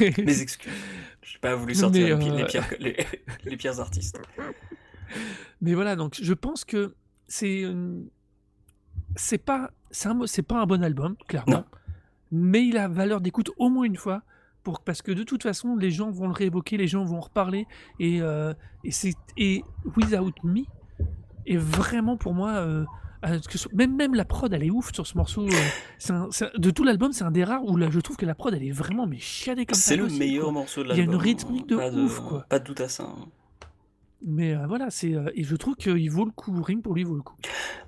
[0.00, 0.72] mais, Mes excuses.
[1.22, 2.96] J'ai pas voulu sortir les, euh, les pires, les,
[3.44, 4.18] les pires artistes.
[5.60, 6.94] mais voilà, donc je pense que
[7.26, 7.64] c'est
[9.16, 11.52] c'est pas c'est un, pas un bon album, clairement.
[11.58, 11.64] Non.
[12.32, 14.22] Mais il a valeur d'écoute au moins une fois.
[14.62, 17.20] Pour, parce que de toute façon, les gens vont le réévoquer, les gens vont en
[17.20, 17.66] reparler.
[17.98, 18.52] Et, euh,
[18.84, 19.62] et, c'est, et
[19.96, 20.62] Without Me
[21.46, 22.84] est vraiment pour moi euh,
[23.74, 25.46] même, même la prod, elle est ouf sur ce morceau.
[25.46, 25.50] euh,
[25.98, 28.16] c'est un- c'est un- de tout l'album, c'est un des rares où là, je trouve
[28.16, 30.52] que la prod, elle est vraiment mais chiadée comme C'est pas le meilleur quoi.
[30.52, 31.14] morceau de Il y a l'album.
[31.14, 32.46] une rythmique de pas ouf, quoi.
[32.48, 33.04] Pas de doute à ça.
[33.04, 33.26] hein.
[34.26, 36.62] Mais euh, voilà, c'est euh, et je trouve qu'il vaut le coup.
[36.62, 37.36] Ring pour lui vaut le coup.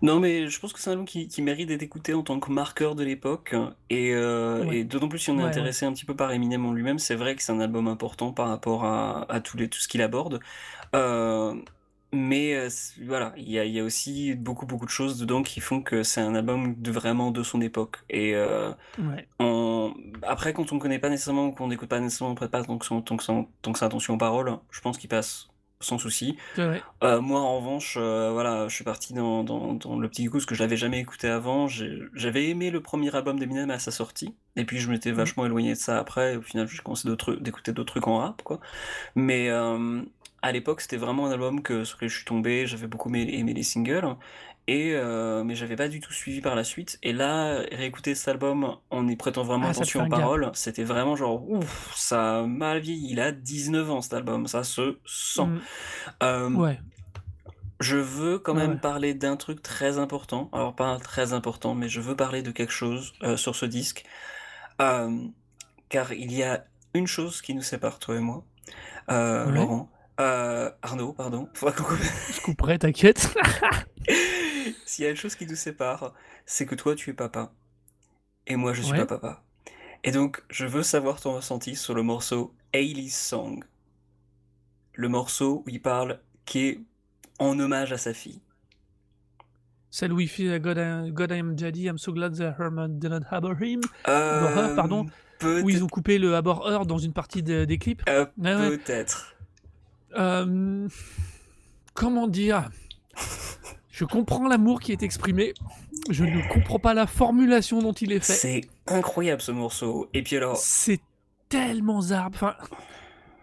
[0.01, 2.41] Non, mais je pense que c'est un album qui, qui mérite d'être écouté en tant
[2.41, 3.55] que marqueur de l'époque.
[3.91, 4.78] Et, euh, Ouais.
[4.78, 6.99] et d'autant plus si on est Ouais, intéressé un petit peu par Eminem en lui-même,
[6.99, 9.89] c'est vrai que c'est un album important par rapport à, à tous les, tout ce
[9.89, 10.41] qu'il aborde.
[12.14, 12.68] Mais
[13.07, 16.03] voilà, il y a, y a aussi beaucoup, beaucoup de choses dedans qui font que
[16.03, 17.99] c'est un album de vraiment de son époque.
[18.11, 18.35] Et
[19.39, 19.95] on...
[20.22, 22.78] après, quand on ne connaît pas nécessairement, qu'on n'écoute pas nécessairement, on prête pas tant
[22.78, 25.49] que, son- tant que, son- tant que ça attention aux paroles, je pense qu'il passe
[25.83, 26.37] sans souci.
[27.03, 30.39] Euh, moi, en revanche, euh, voilà, je suis parti dans, dans, dans le petit goût,
[30.39, 31.66] que je l'avais jamais écouté avant.
[31.68, 35.16] J'avais aimé le premier album d'Eminem à sa sortie, et puis je m'étais Mhm.
[35.16, 36.37] vachement éloigné de ça après.
[36.37, 38.61] Au final, j'ai commencé d'autres- d'écouter d'autres trucs en rap, quoi.
[39.14, 40.03] Mais euh,
[40.43, 42.66] à l'époque, c'était vraiment un album que, sur lequel je suis tombé.
[42.66, 44.16] J'avais beaucoup aimé, les singles,
[44.68, 46.99] et euh, mais j'avais pas du tout suivi par la suite.
[47.03, 51.16] Et là, réécouter cet album en y prêtant vraiment Ah, attention aux paroles, c'était vraiment
[51.16, 53.09] genre, ouf, ça a mal vieilli.
[53.12, 55.47] Il a 19 ans cet album, ça se sent.
[55.47, 55.61] Mm.
[56.22, 56.80] Euh, Ouais.
[57.80, 58.78] je veux quand même ouais.
[58.78, 60.49] parler d'un truc très important.
[60.53, 64.05] Alors pas très important, mais je veux parler de quelque chose euh, sur ce disque.
[64.80, 65.18] Euh,
[65.88, 66.64] car il y a
[66.95, 68.45] une chose qui nous sépare, toi et moi.
[69.11, 69.53] Euh, Ouais.
[69.53, 69.90] Laurent.
[70.22, 71.48] Euh, Arnaud, pardon.
[71.54, 71.98] Faudra qu'on coupe.
[72.34, 73.34] Je couperai, t'inquiète.
[74.86, 76.12] S'il y a une chose qui nous sépare,
[76.46, 77.52] c'est que toi tu es papa.
[78.46, 78.98] Et moi je suis Ouais.
[78.98, 79.42] pas papa.
[80.04, 83.64] Et donc je veux savoir ton ressenti sur le morceau Hailey's Song.
[84.94, 86.80] Le morceau où il parle qui est
[87.38, 88.40] en hommage à sa fille.
[89.90, 92.98] Celle où il fait God, I, God I am Daddy, I'm so glad the Herman
[92.98, 93.80] did not harbor him.
[94.08, 95.06] Euh, Her, pardon,
[95.38, 98.02] peut-être- Où ils ont coupé le Her dans une partie de- des clips.
[98.08, 98.78] euh, Ouais, ouais.
[100.16, 100.88] Euh,
[101.94, 102.68] comment dire?
[103.90, 105.52] Je comprends l'amour qui est exprimé.
[106.10, 108.32] Je ne comprends pas la formulation dont il est fait.
[108.32, 110.08] C'est incroyable ce morceau.
[110.14, 111.00] Et puis alors, C'est
[111.48, 112.34] tellement zarbe.
[112.34, 112.56] Enfin,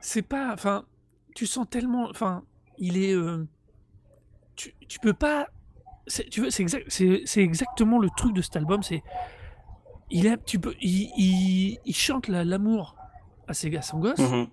[0.02, 0.52] c'est pas.
[0.54, 0.86] Enfin,
[1.36, 2.10] tu sens tellement.
[2.10, 2.44] Enfin,
[2.78, 3.14] il est.
[3.14, 3.48] euh,
[4.56, 5.48] tu, tu peux pas.
[6.32, 6.88] Tu veux, c'est exact,
[7.38, 8.82] exactement le truc de cet album.
[8.82, 9.04] C'est.
[10.10, 12.96] Il est, tu peux, il, il, il chante la- l'amour
[13.48, 14.18] à, ses, à son gosse.
[14.18, 14.42] mhm.
[14.42, 14.48] Mm,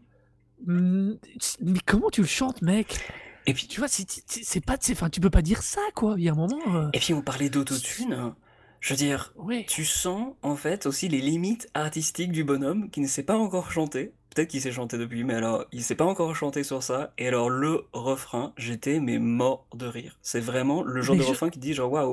[0.67, 3.01] Mais comment tu le chantes, mec?
[3.47, 4.77] Et puis Tu vois, c'est pas.
[4.81, 6.15] c'est- Enfin, tu peux pas dire ça, quoi.
[6.19, 6.59] Il y a un moment.
[6.75, 8.13] euh, et puis on parlait d'autotune.
[8.13, 8.37] hein.
[8.81, 9.65] Je veux dire, Ouais.
[9.69, 13.73] tu sens en fait aussi les limites artistiques du bonhomme qui ne sait pas encore
[13.73, 14.13] chanter.
[14.35, 17.13] Peut-être qu'il sait chanter depuis, mais alors il sait pas encore chanter sur ça.
[17.17, 20.19] Et alors le refrain, j'étais mais mort de rire.
[20.21, 22.13] C'est vraiment le genre Mais de je- refrain qui dit genre waouh,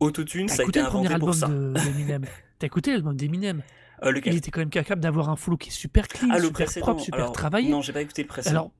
[0.00, 1.48] autotune, ça a été inventé pour ça.
[2.58, 3.62] T'as écouté l'album d'Eminem?
[4.04, 6.46] Euh, Il était quand même capable d'avoir un flow qui est super clean, Ah le
[6.46, 7.70] super propre, super alors, travaillé.
[7.70, 8.50] Non, j'ai pas écouté le précédent.
[8.56, 8.70] Alors,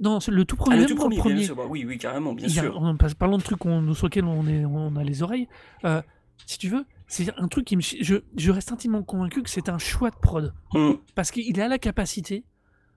[0.00, 1.44] non, le tout ah premier, le tout premier, bien premier.
[1.44, 1.56] sûr.
[1.56, 2.76] Bah oui, oui, carrément, bien a- sûr.
[2.80, 5.46] en par- parlant de trucs on- sur lesquels on, est, on a les oreilles,
[5.84, 6.00] euh,
[6.46, 7.82] si tu veux, c'est un truc qui me.
[7.82, 10.54] je reste intimement convaincu que c'est un choix de prod.
[10.74, 12.44] Hum, Parce qu'il a la capacité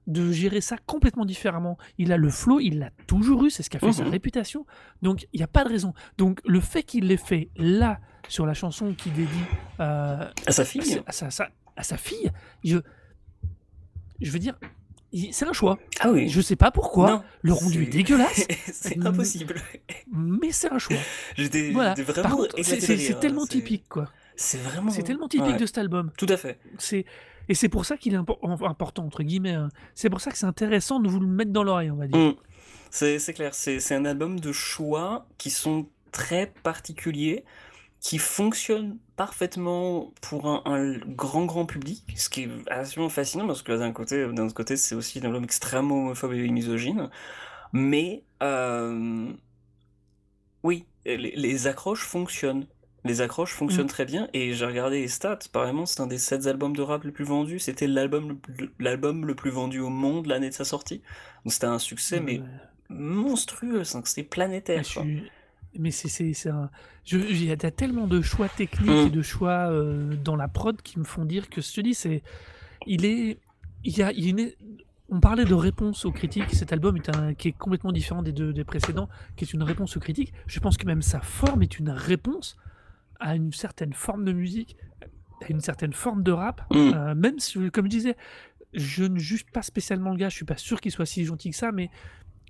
[0.07, 1.77] de gérer ça complètement différemment.
[1.97, 4.09] Il a le flow, il l'a toujours eu, c'est ce qui a fait sa Mhm.
[4.11, 4.65] réputation.
[5.01, 5.93] Donc il n'y a pas de raison.
[6.17, 7.99] Donc le fait qu'il l'ait fait là,
[8.29, 9.29] sur la chanson qu'il dédie
[9.79, 10.83] euh, À sa à, fille.
[10.85, 12.31] sa, à sa- sa- à sa fille,
[12.63, 12.77] je,
[14.21, 14.57] je veux dire,
[15.31, 15.77] c'est un choix.
[15.99, 16.27] Ah oui.
[16.29, 17.09] Je sais pas pourquoi.
[17.11, 19.07] Non, le rendu est dégueulasse, c'est Mm.
[19.07, 19.55] impossible.
[20.11, 20.97] mais c'est un choix.
[21.35, 21.93] J'étais Voilà.
[21.95, 22.83] vraiment c'est
[23.13, 24.09] hein, tellement c'est- typique, quoi.
[24.35, 24.89] C'est vraiment.
[24.91, 26.11] C'est tellement typique Ouais, de cet album.
[26.17, 26.57] Tout à fait.
[26.79, 27.05] C'est
[27.49, 29.53] et c'est pour ça qu'il est important entre guillemets.
[29.53, 29.69] hein.
[29.95, 32.17] C'est pour ça que c'est intéressant de vous le mettre dans l'oreille, on va dire.
[32.17, 32.35] Mm.
[32.89, 37.43] C'est clair, c'est un album de choix qui sont très particuliers,
[37.99, 43.71] qui fonctionnent parfaitement pour un, grand grand public, ce qui est absolument fascinant parce que
[43.77, 47.09] d'un côté, côté, c'est aussi un album extrêmement homophobe et misogyne,
[47.71, 49.33] mais euh,
[50.63, 52.67] oui, les accroches fonctionnent.
[53.05, 55.39] Les accroches fonctionnent très bien et j'ai regardé les stats.
[55.45, 57.59] Apparemment, c'est un des 7 albums de rap les plus vendus.
[57.59, 61.01] C'était l'album le, plus- l'album le plus vendu au monde l'année de sa sortie.
[61.43, 62.41] Donc c'était un succès, mais
[62.89, 64.85] monstrueux, c'est planétaire.
[64.85, 65.23] suis-
[65.79, 66.69] Mais c'est un.
[67.03, 69.07] je- Il y a tellement de choix techniques Mm.
[69.07, 72.21] et de choix euh, dans la prod qui me font dire que te dis c'est
[72.85, 73.39] il est
[73.83, 74.51] il y a, il y a une-
[75.09, 76.53] on parlait de réponse aux critiques.
[76.53, 79.63] Cet album est un, qui est complètement différent des deux des précédents, qui est une
[79.63, 80.31] réponse aux critiques.
[80.47, 82.55] Je pense que même sa forme est une réponse
[83.23, 84.75] à une certaine forme de musique,
[85.41, 86.61] à une certaine forme de rap.
[86.71, 86.75] Mm.
[86.75, 88.17] Euh, même si, comme je disais,
[88.73, 90.29] je ne juge pas spécialement le gars.
[90.29, 91.89] Je suis pas sûr qu'il soit si gentil que ça, mais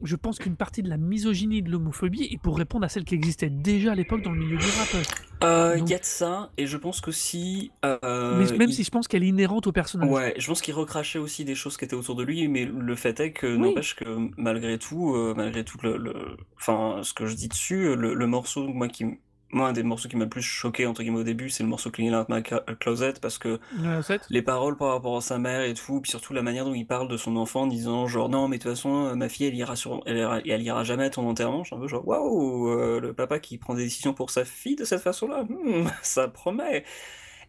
[0.04, 3.14] je pense qu'une partie de la misogynie, de l'homophobie, est pour répondre à celle qui
[3.14, 5.04] existait déjà à l'époque dans le milieu du rap.
[5.44, 7.72] Euh, Il y a de ça, et je pense qu'aussi.
[7.86, 10.10] euh, mais même il- si je pense qu'elle est inhérente au personnage.
[10.10, 12.96] Ouais, je pense qu'il recrachait aussi des choses qui étaient autour de lui, mais le
[12.96, 13.60] fait est que, Oui.
[13.60, 17.96] n'empêche que malgré tout, euh, malgré tout le, le- enfin, ce que je dis dessus,
[17.96, 19.06] le, le morceau, moi, qui,
[19.54, 21.70] moi, un des morceaux qui m'a le plus choqué, entre guillemets, au début, c'est le
[21.70, 25.38] morceau Clean Out My Clo- Closet, parce que Euh, les paroles par rapport à sa
[25.39, 28.08] mère et tout, puis surtout la manière dont il parle de son enfant en disant
[28.08, 30.62] genre non mais de toute façon euh, ma fille elle ira sur elle ira, elle
[30.64, 33.58] ira jamais à ton enterrement, je suis un peu genre waouh euh, le papa qui
[33.58, 36.84] prend des décisions pour sa fille de cette façon-là, hmm, ça promet.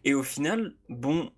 [0.03, 1.31] Et au final, bon,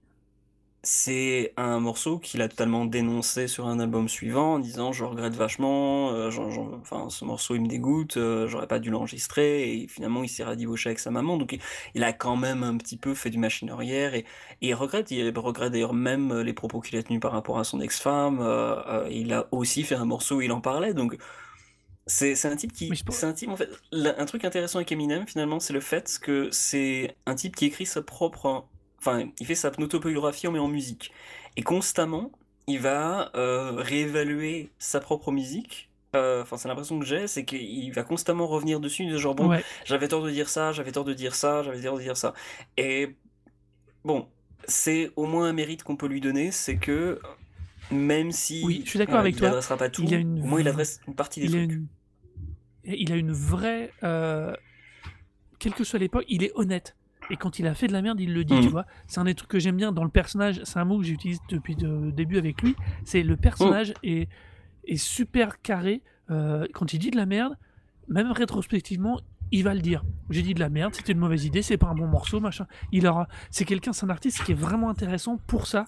[0.90, 5.36] c'est un morceau qu'il a totalement dénoncé sur un album suivant en disant je regrette
[5.36, 6.30] vachement, euh,
[6.80, 10.46] enfin ce morceau il me dégoûte, euh, j'aurais pas dû l'enregistrer et finalement il s'est
[10.46, 11.36] radiboché avec sa maman.
[11.36, 11.60] Donc il,
[11.94, 14.20] il a quand même un petit peu fait du machine arrière et,
[14.62, 17.66] et il regrette, il regrette d'ailleurs même les propos qu'il a tenus par rapport à
[17.66, 20.94] son ex-femme, euh, euh, il a aussi fait un morceau où il en parlait.
[20.94, 21.18] Donc
[22.06, 25.60] c'est un type qui c'est un type en fait un truc intéressant avec Eminem finalement
[25.60, 28.66] c'est le fait que c'est un type qui écrit sa propre
[29.00, 31.12] enfin il fait sa autobiographie mais en musique
[31.56, 32.32] et constamment
[32.68, 37.91] il va euh, réévaluer sa propre musique Euh, enfin c'est l'impression que j'ai c'est qu'il
[37.93, 39.64] va constamment revenir dessus de genre bon Ouais.
[39.86, 42.34] j'avais tort de dire ça j'avais tort de dire ça j'avais tort de dire ça
[42.78, 43.16] et
[44.06, 44.28] bon
[44.68, 47.20] c'est au moins un mérite qu'on peut lui donner c'est que
[47.91, 49.48] même si Oui, je suis d'accord euh, avec il toi.
[49.50, 51.60] adressera pas tout Il a une au moins il adresse une partie des il a
[51.60, 51.88] trucs une,
[52.84, 54.54] il a une vraie, euh,
[55.60, 56.97] quelle que soit l'époque, il est honnête.
[57.30, 58.86] Et quand il a fait de la merde, il le dit, tu vois.
[59.07, 60.61] C'est un des trucs que j'aime bien dans le personnage.
[60.63, 62.75] C'est un mot que j'utilise depuis le début avec lui.
[63.03, 64.30] C'est le personnage est,
[64.86, 66.01] est super carré.
[66.30, 67.57] Euh, quand il dit de la merde,
[68.07, 69.19] même rétrospectivement,
[69.51, 70.03] il va le dire.
[70.30, 72.65] J'ai dit de la merde, c'était une mauvaise idée, c'est pas un bon morceau, machin.
[72.91, 75.86] Il aura, c'est quelqu'un, c'est un artiste qui est vraiment intéressant pour ça.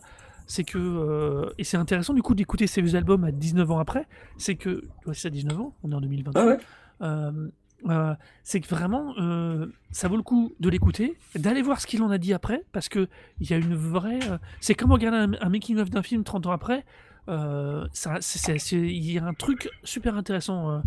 [0.48, 4.08] C'est que euh, et c'est intéressant du coup d'écouter ses albums à 19 ans après.
[4.38, 6.42] C'est que ouais, c'est à 19 ans, on est en 2021.
[6.42, 6.58] ah ouais
[7.02, 7.50] Euh,
[7.88, 8.14] euh,
[8.44, 12.10] c'est que vraiment, euh, ça vaut le coup de l'écouter, d'aller voir ce qu'il en
[12.10, 13.08] a dit après, parce que
[13.40, 14.20] il y a une vraie.
[14.30, 16.84] euh, c'est comme regarder un, un making-of d'un film 30 ans après.
[17.28, 20.72] euh, ça, c'est- c'est- c'est- il y a un truc super intéressant.
[20.72, 20.80] euh,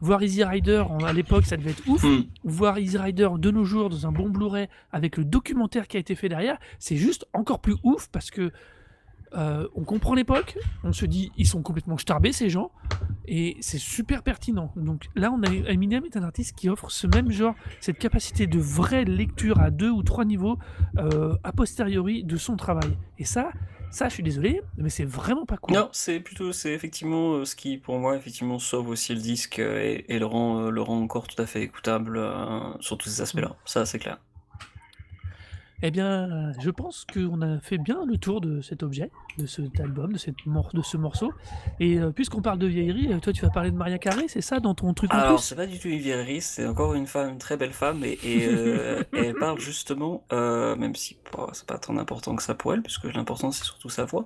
[0.00, 2.02] voir Easy Rider en- à l'époque, ça devait être ouf.
[2.04, 2.24] Hmm.
[2.44, 6.00] Voir Easy Rider de nos jours dans un bon Blu-ray avec le documentaire qui a
[6.00, 8.52] été fait derrière, c'est juste encore plus ouf parce que
[9.36, 12.70] euh, on comprend l'époque, on se dit ils sont complètement starbés ces gens,
[13.26, 14.72] et c'est super pertinent.
[14.76, 18.46] Donc là, on a Eminem est un artiste qui offre ce même genre, cette capacité
[18.46, 20.58] de vraie lecture à deux ou trois niveaux
[20.98, 22.96] euh, a posteriori de son travail.
[23.18, 23.50] Et ça,
[23.90, 25.74] ça, je suis désolé, mais c'est vraiment pas cool.
[25.74, 29.58] Non, c'est plutôt, c'est effectivement euh, ce qui, pour moi, effectivement, sauve aussi le disque
[29.58, 32.20] et, le, rend, le rend encore tout à fait écoutable
[32.80, 33.56] sur tous ces aspects-là.
[33.64, 34.18] Ça, c'est clair.
[35.82, 39.46] Eh bien, euh, je pense qu'on a fait bien le tour de cet objet, de
[39.46, 41.34] cet album, de, cette mor- de ce morceau.
[41.78, 44.40] Et euh, puisqu'on parle de vieillerie, euh, toi, tu vas parler de Maria Carré, c'est
[44.40, 45.38] ça dans ton truc en Alors, plus?
[45.38, 48.18] c'est pas du tout une vieillerie, c'est encore une femme, une très belle femme, et,
[48.24, 52.72] euh, elle parle justement, euh, même si bon, c'est pas tant important que ça pour
[52.74, 54.24] elle, puisque l'important c'est surtout sa voix.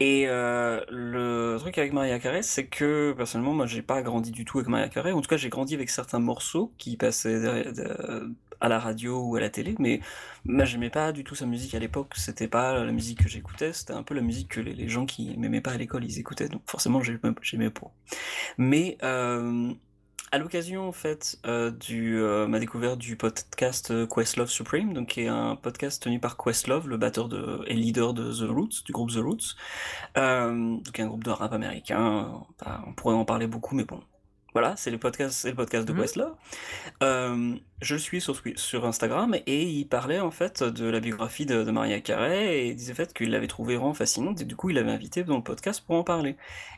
[0.00, 4.44] Et euh, le truc avec Maria Carey, c'est que personnellement, moi j'ai pas grandi du
[4.44, 7.72] tout avec Maria Carey, en tout cas j'ai grandi avec certains morceaux qui passaient derrière-
[7.72, 10.00] de- à la radio ou à la télé, mais
[10.64, 13.92] j'aimais pas du tout sa musique à l'époque, c'était pas la musique que j'écoutais, c'était
[13.92, 16.62] un peu la musique que les, gens qui m'aimaient pas à l'école ils écoutaient, donc
[16.66, 17.92] forcément j'aimais pas.
[18.58, 19.72] Mais euh,
[20.32, 25.22] à l'occasion en fait euh, du euh, ma découverte du podcast Questlove Supreme, donc qui
[25.22, 28.92] est un podcast tenu par Questlove, le batteur de, et leader de The Roots, du
[28.92, 29.56] groupe The Roots,
[30.16, 32.32] euh, donc un groupe de rap américain.
[32.86, 34.00] On pourrait en parler beaucoup, mais bon.
[34.56, 36.00] Voilà, c'est le podcast, c'est le podcast de Mhm.
[36.00, 36.32] Questlove.
[37.02, 41.44] Euh, je le suis sur, sur Instagram et il parlait en fait de la biographie
[41.44, 44.46] de, de Maria Carey et il disait en fait qu'il l'avait trouvée vraiment fascinante et
[44.46, 46.36] du coup il l'avait invité dans le podcast pour en parler.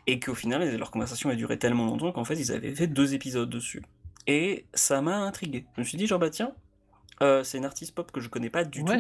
[0.09, 3.15] Et qu'au final, leur conversation a duré tellement longtemps qu'en fait ils avaient fait deux
[3.15, 3.81] épisodes dessus.
[4.27, 5.65] Et ça m'a intrigué.
[5.77, 6.51] Je me suis dit genre bah tiens,
[7.23, 8.93] euh, c'est une artiste pop que je connais pas du tout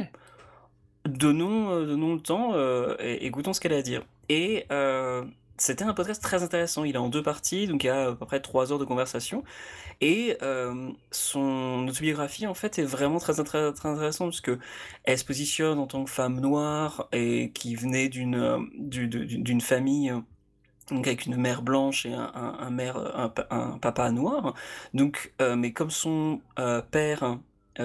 [1.04, 2.54] donnons, euh, donnons le temps
[3.00, 4.04] et écoutons ce qu'elle a à dire.
[4.28, 4.66] Et
[5.58, 6.84] c'était un podcast très intéressant.
[6.84, 8.84] Il est en deux parties, donc il y a à peu près trois heures de
[8.84, 9.44] conversation.
[10.00, 14.58] Et euh, son autobiographie, en fait, est vraiment très, très, très intéressante parce que
[15.04, 19.38] elle se positionne en tant que femme noire et qui venait d'une euh, du- du-
[19.38, 20.10] d'une famille.
[20.10, 20.20] euh,
[20.90, 24.54] Donc avec une mère blanche et un, un, un papa noir.
[24.94, 26.40] Donc, mais comme son
[26.90, 27.38] père,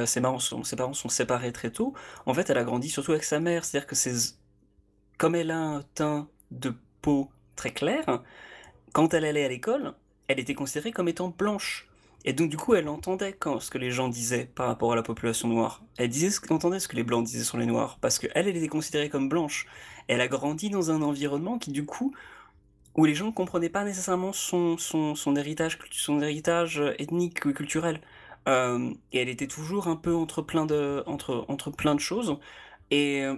[0.06, 0.78] ses, parents sont, ses
[1.10, 1.94] séparés très tôt,
[2.26, 3.66] en fait, elle a grandi surtout avec sa mère.
[3.66, 4.14] C'est-à-dire que c'est
[5.18, 8.22] comme elle a un teint de peau très clair,
[8.94, 9.94] quand elle allait à l'école,
[10.28, 11.88] elle était considérée comme étant blanche.
[12.26, 14.96] Et donc du coup, elle entendait quand, ce que les gens disaient par rapport à
[14.96, 15.84] la population noire.
[15.98, 18.56] Elle disait ce entendait ce que les blancs disaient sur les noirs, parce qu'elle, elle
[18.56, 19.68] était considérée comme blanche.
[20.08, 22.14] Elle a grandi dans un environnement qui du coup,
[22.96, 27.54] où les gens ne comprenaient pas nécessairement son, son, son héritage, son héritage ethnique ou
[27.54, 28.00] culturel.
[28.48, 32.38] Euh, et elle était toujours un peu entre plein de, entre, entre plein de choses.
[32.92, 33.36] Et euh,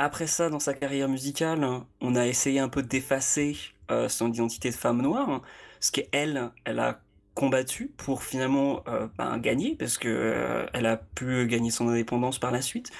[0.00, 1.66] après ça, dans sa carrière musicale,
[2.00, 3.54] on a essayé un peu d'effacer
[3.90, 5.42] euh, son identité de femme noire,
[5.78, 7.00] ce qu'elle, elle a
[7.34, 12.50] combattu pour finalement euh, ben, gagner, parce que euh, a pu gagner son indépendance par
[12.50, 12.90] la suite.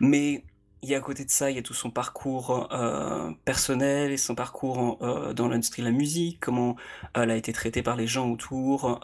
[0.00, 0.44] Mais
[0.82, 2.68] il y a à côté de ça, il y a tout son parcours
[3.44, 4.98] personnel et son parcours
[5.34, 6.76] dans l'industrie de la musique, comment
[7.14, 8.98] elle a été traitée par les gens autour,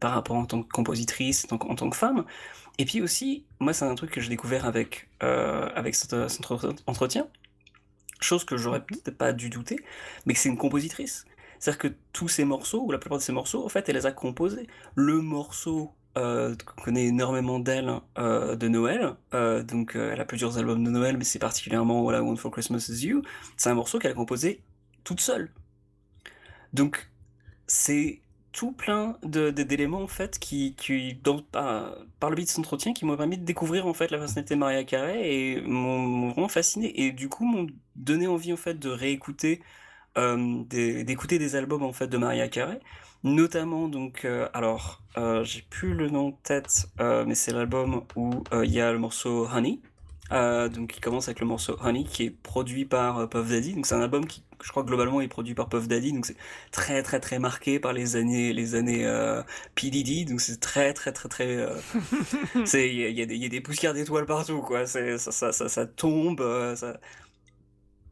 [0.00, 2.24] par rapport en tant que compositrice, en tant que femme.
[2.78, 6.74] Et puis aussi, moi, c'est un truc que j'ai découvert avec, euh, avec cet, entre-
[6.86, 7.26] entretien,
[8.20, 9.78] chose que j'aurais peut-être pas dû douter,
[10.24, 11.24] mais que c'est une compositrice.
[11.58, 14.06] C'est-à-dire que tous ces morceaux, ou la plupart de ces morceaux, en fait, elle les
[14.06, 14.66] a composés.
[14.94, 20.24] Le morceau euh, qu'on connaît énormément d'elle euh, de Noël, euh, donc euh, elle a
[20.24, 23.22] plusieurs albums de Noël, mais c'est particulièrement voilà, One for Christmas is You,
[23.56, 24.62] c'est un morceau qu'elle a composé
[25.04, 25.50] toute seule.
[26.72, 27.10] Donc,
[27.66, 28.20] c'est
[28.56, 33.04] tout plein d'éléments en fait qui, qui dans- par, le biais de cet entretien qui
[33.04, 36.90] m'ont permis de découvrir en fait la personnalité de Maria Carey et m'ont vraiment fasciné.
[37.02, 39.60] Et du coup m'ont donné envie en fait de réécouter
[40.16, 40.64] euh,
[41.04, 42.80] d'écouter des albums en fait de Maria Carey.
[43.24, 48.42] Notamment donc euh, alors euh, j'ai plus le nom de tête mais c'est l'album où
[48.54, 49.80] il y a le morceau Honey
[50.32, 53.74] euh, donc il commence avec le morceau Honey qui est produit par euh, Puff Daddy
[53.74, 56.36] donc c'est un album qui je crois globalement est produit par Puff Daddy donc c'est
[56.72, 59.42] très très très marqué par les années les années euh,
[59.74, 61.76] P Diddy donc c'est très très très très euh,
[62.64, 65.18] c'est il y, y a des il y a des poussières d'étoiles partout quoi ça,
[65.18, 66.42] ça, ça, ça tombe
[66.74, 66.98] ça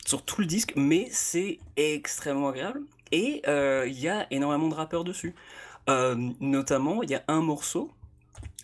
[0.07, 2.83] sur tout le disque, mais c'est extrêmement agréable.
[3.11, 5.35] Et il y a énormément de rappeurs dessus.
[5.89, 7.91] Notamment, il y a un morceau,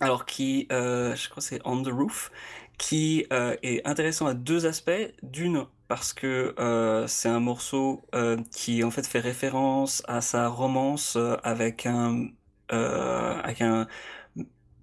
[0.01, 2.32] alors qui, euh, je crois c'est On the Roof,
[2.81, 5.12] qui euh, est intéressant à deux aspects.
[5.22, 10.49] D'une, parce que euh, c'est un morceau euh, qui en fait fait référence à sa
[10.49, 12.28] romance avec un,
[12.70, 13.87] avec un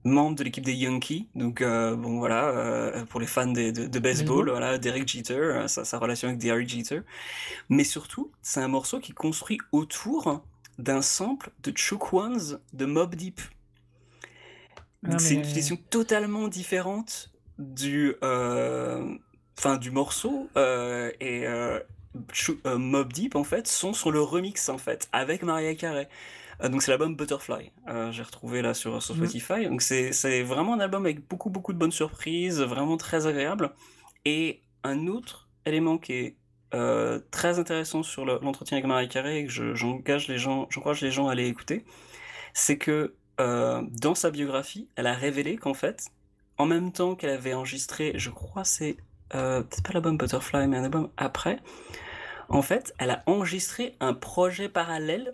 [0.04, 1.28] membre de l'équipe des Yankees.
[1.34, 5.84] Donc bon voilà, pour les fans des- de, de baseball, voilà, Derek Jeter, euh, sa,
[5.84, 7.02] sa relation avec Derek Jeter.
[7.70, 10.44] Mais surtout, c'est un morceau qui construit autour
[10.78, 13.42] d'un sample de Chuck Ones de Mob Deep.
[15.18, 19.16] C'est une utilisation totalement différente du, euh,
[19.80, 21.80] du morceau euh, et euh,
[22.78, 26.08] Mob Deep en fait sont sur le remix en fait avec Maria Carey.
[26.64, 27.72] Euh, donc c'est l'album Butterfly.
[27.88, 29.26] Euh, J'ai retrouvé là sur, sur Mhm.
[29.28, 29.66] Spotify.
[29.68, 33.72] Donc c'est vraiment un album avec beaucoup beaucoup de bonnes surprises, vraiment très agréable.
[34.26, 36.36] Et un autre élément qui est
[36.74, 40.68] euh, très intéressant sur le- l'entretien avec Maria Carey et que je- j'engage les gens,
[40.70, 41.86] j'encourage les gens à aller écouter,
[42.54, 46.08] c'est que dans sa biographie, elle a révélé qu'en fait,
[46.58, 48.98] en même temps qu'elle avait enregistré, je crois c'est
[49.36, 51.60] euh, peut-être pas l'album Butterfly, mais un album après,
[52.50, 55.32] en fait, elle a enregistré un projet parallèle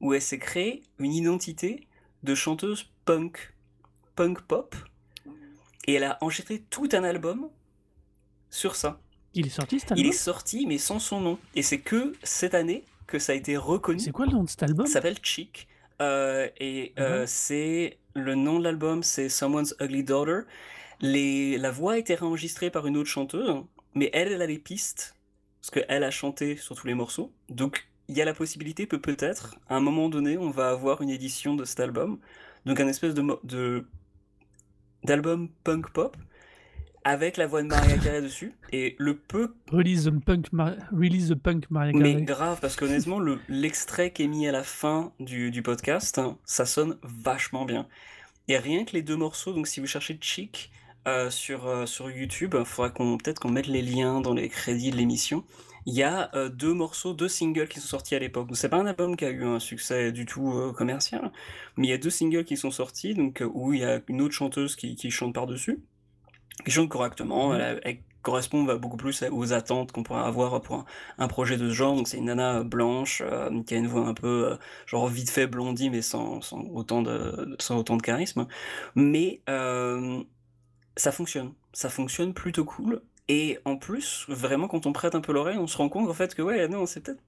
[0.00, 1.86] où elle s'est créée une identité
[2.22, 3.54] de chanteuse punk,
[4.14, 4.74] punk pop,
[5.86, 7.48] et elle a enregistré tout un album
[8.50, 9.00] sur ça.
[9.34, 11.38] Il est sorti cet Il album est sorti, mais sans son nom.
[11.54, 13.98] Et c'est que cette année que ça a été reconnu.
[13.98, 14.86] C'est quoi le nom de cet album?
[14.86, 15.66] Ça s'appelle Chic.
[16.00, 17.26] Euh, et euh, Mhm.
[17.26, 20.40] c'est le nom de l'album, c'est Someone's Ugly Daughter.
[21.00, 23.62] La voix a été réenregistrée par une autre chanteuse,
[23.94, 25.14] mais elle, elle a les pistes,
[25.60, 27.32] parce qu'elle a chanté sur tous les morceaux.
[27.48, 31.02] Donc il y a la possibilité que peut-être, à un moment donné, on va avoir
[31.02, 32.18] une édition de cet album.
[32.66, 33.86] Donc un espèce de
[35.04, 36.16] d'album punk pop
[37.04, 38.54] avec la voix de Maria Carey dessus.
[38.72, 42.24] Et le peu Release the Punk, Mar- Release the Punk Maria mais Carey.
[42.24, 46.38] grave, parce qu'honnêtement, le- l'extrait qui est mis à la fin du, du podcast, hein,
[46.44, 47.86] ça sonne vachement bien.
[48.48, 50.70] Et rien que les deux morceaux, donc si vous cherchez Chic
[51.06, 54.48] euh, sur, euh, sur YouTube, il faudra qu'on peut-être qu'on mette les liens dans les
[54.48, 55.44] crédits de l'émission.
[55.86, 58.46] Il y a euh, deux morceaux, deux singles qui sont sortis à l'époque.
[58.48, 61.30] Donc c'est pas un album qui a eu un succès du tout euh, commercial,
[61.76, 64.00] mais il y a deux singles qui sont sortis, donc euh, où il y a
[64.08, 65.80] une autre chanteuse qui, qui chante par-dessus,
[66.64, 67.52] qui chante correctement.
[67.52, 67.80] Mhm.
[67.82, 70.84] Elle, correspond beaucoup plus aux attentes qu'on pourrait avoir pour un,
[71.18, 71.94] un projet de ce genre.
[71.94, 75.06] Donc c'est une nana euh, blanche euh, qui a une voix un peu euh, genre
[75.08, 78.46] vite fait blondie mais sans, sans autant de sans autant de charisme.
[78.94, 80.22] Mais euh,
[80.96, 83.02] ça fonctionne, ça fonctionne plutôt cool.
[83.28, 86.14] Et en plus, vraiment quand on prête un peu l'oreille, on se rend compte en
[86.14, 87.20] fait que ouais non c'est peut-être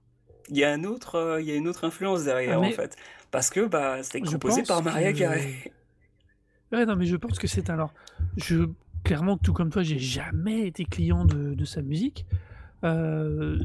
[0.48, 2.96] il y a un autre il y a une autre influence derrière Ah, en fait
[3.30, 5.72] parce que bah c'était composé par Maria que- Carey.
[6.72, 7.92] Ouais, non, mais je pense que c'est alors.
[8.36, 8.68] Je,
[9.06, 12.26] clairement, tout comme toi, j'ai jamais été client de, de sa musique.
[12.84, 13.58] Euh,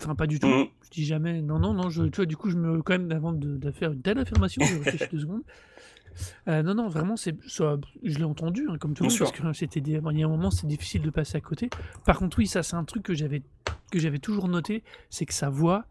[0.00, 0.46] Enfin, pas du tout.
[0.46, 0.66] Mhm.
[0.84, 1.42] Je dis jamais.
[1.42, 1.90] Non, non, non.
[1.90, 2.80] Je, tu vois, du coup, je me.
[2.82, 5.42] Quand même, avant de, de faire une telle affirmation, je réfléchis deux secondes.
[6.46, 9.52] Euh, non, non, vraiment, c'est, je l'ai entendu, hein, comme tout le monde, parce que
[9.54, 11.68] c'était des, il y a un moment, c'est difficile de passer à côté.
[12.06, 13.42] Par contre, oui, ça, c'est un truc que j'avais,
[13.90, 15.84] que j'avais toujours noté, c'est que sa voix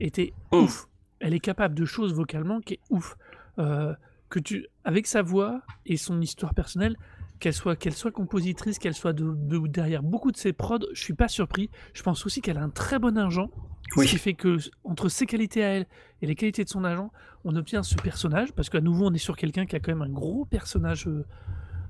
[0.00, 0.56] était Mm.
[0.56, 0.88] ouf.
[1.20, 3.16] Elle est capable de choses vocalement qui est ouf.
[3.58, 3.94] Euh,
[4.30, 6.96] que tu, avec sa voix et son histoire personnelle,
[7.42, 11.02] qu'elle soit, qu'elle soit compositrice, qu'elle soit de, de- derrière beaucoup de ses prods, je
[11.02, 11.70] suis pas surpris.
[11.92, 13.50] Je pense aussi qu'elle a un très bon argent.
[13.96, 14.06] Oui.
[14.06, 15.86] Ce qui fait que entre ses qualités à elle
[16.22, 17.10] et les qualités de son agent,
[17.44, 20.02] on obtient ce personnage, parce qu'à nouveau, on est sur quelqu'un qui a quand même
[20.02, 21.26] un gros personnage euh,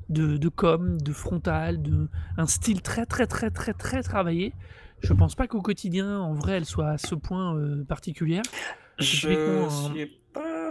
[0.08, 4.54] de, de com, de frontal, de, un style très très très très très travaillé.
[5.00, 8.42] Je pense pas qu'au quotidien, en vrai, elle soit à ce point euh, particulière.
[8.98, 9.36] Je suis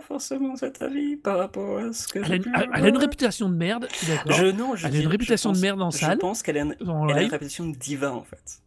[0.01, 2.97] pas forcément cet avis par rapport à ce que Elle a, une, elle a une
[2.97, 4.33] réputation de merde, je.
[4.33, 6.41] Je, non, je Elle a une je réputation de pense- merde en Je salle, pense
[6.43, 7.31] qu'elle a, une- en elle a une live.
[7.31, 8.61] réputation de diva en fait.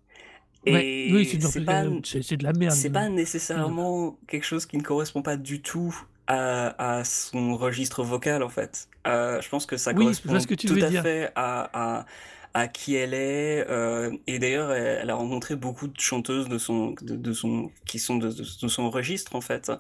[0.67, 1.65] Et oui, c'est, une c'est réputation-
[2.01, 2.73] pas, c'est- c'est de la merde.
[2.75, 5.95] c'est pas nécessairement quelque chose qui ne correspond pas du tout
[6.27, 8.89] à, à son registre vocal en fait.
[9.07, 11.03] Euh, je pense que ça Oui, je correspond que tu tout à dire.
[11.03, 11.69] fait à,
[11.99, 12.07] à,
[12.55, 13.69] à qui elle est.
[13.69, 18.17] euh, et d'ailleurs, elle, a rencontré beaucoup de chanteuses de son, de, son, qui sont
[18.17, 19.73] de, son registre en fait.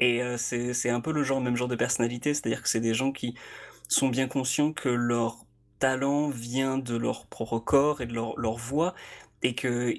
[0.00, 2.94] Et euh, c'est, un peu le genre, même genre de personnalité, c'est-à-dire que c'est des
[2.94, 3.34] gens qui
[3.88, 5.44] sont bien conscients que leur
[5.78, 8.94] talent vient de leur propre corps et de leur, leur voix
[9.42, 9.92] et que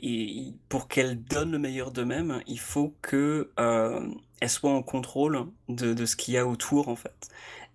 [0.69, 4.07] pour qu'elles donnent le meilleur d'eux-mêmes, il faut que euh,
[4.39, 7.29] elles soient en contrôle de, de ce qu'il y a autour en fait.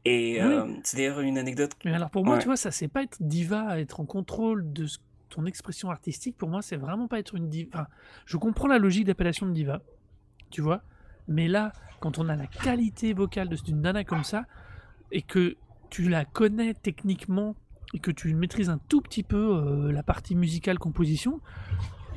[0.05, 0.53] Et Oui.
[0.55, 1.73] euh, c'est d'ailleurs une anecdote.
[1.85, 2.41] Mais alors pour moi, Ouais.
[2.41, 4.87] tu vois, ça c'est pas être diva, être en contrôle de
[5.29, 6.37] ton expression artistique.
[6.37, 7.69] Pour moi, c'est vraiment pas être une diva.
[7.75, 7.87] Enfin,
[8.25, 9.81] je comprends la logique d'appellation de diva,
[10.51, 10.83] tu vois.
[11.27, 14.45] Mais là, quand on a la qualité vocale de- d'une nana comme ça,
[15.13, 15.57] et que
[15.91, 17.57] tu la connais techniquement,
[17.93, 21.41] et que tu maîtrises un tout petit peu euh, la partie musicale composition,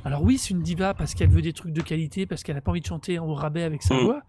[0.06, 2.62] alors oui, c'est une diva parce qu'elle veut des trucs de qualité, parce qu'elle a
[2.62, 4.00] pas envie de chanter au rabais avec sa Mm.
[4.04, 4.22] voix.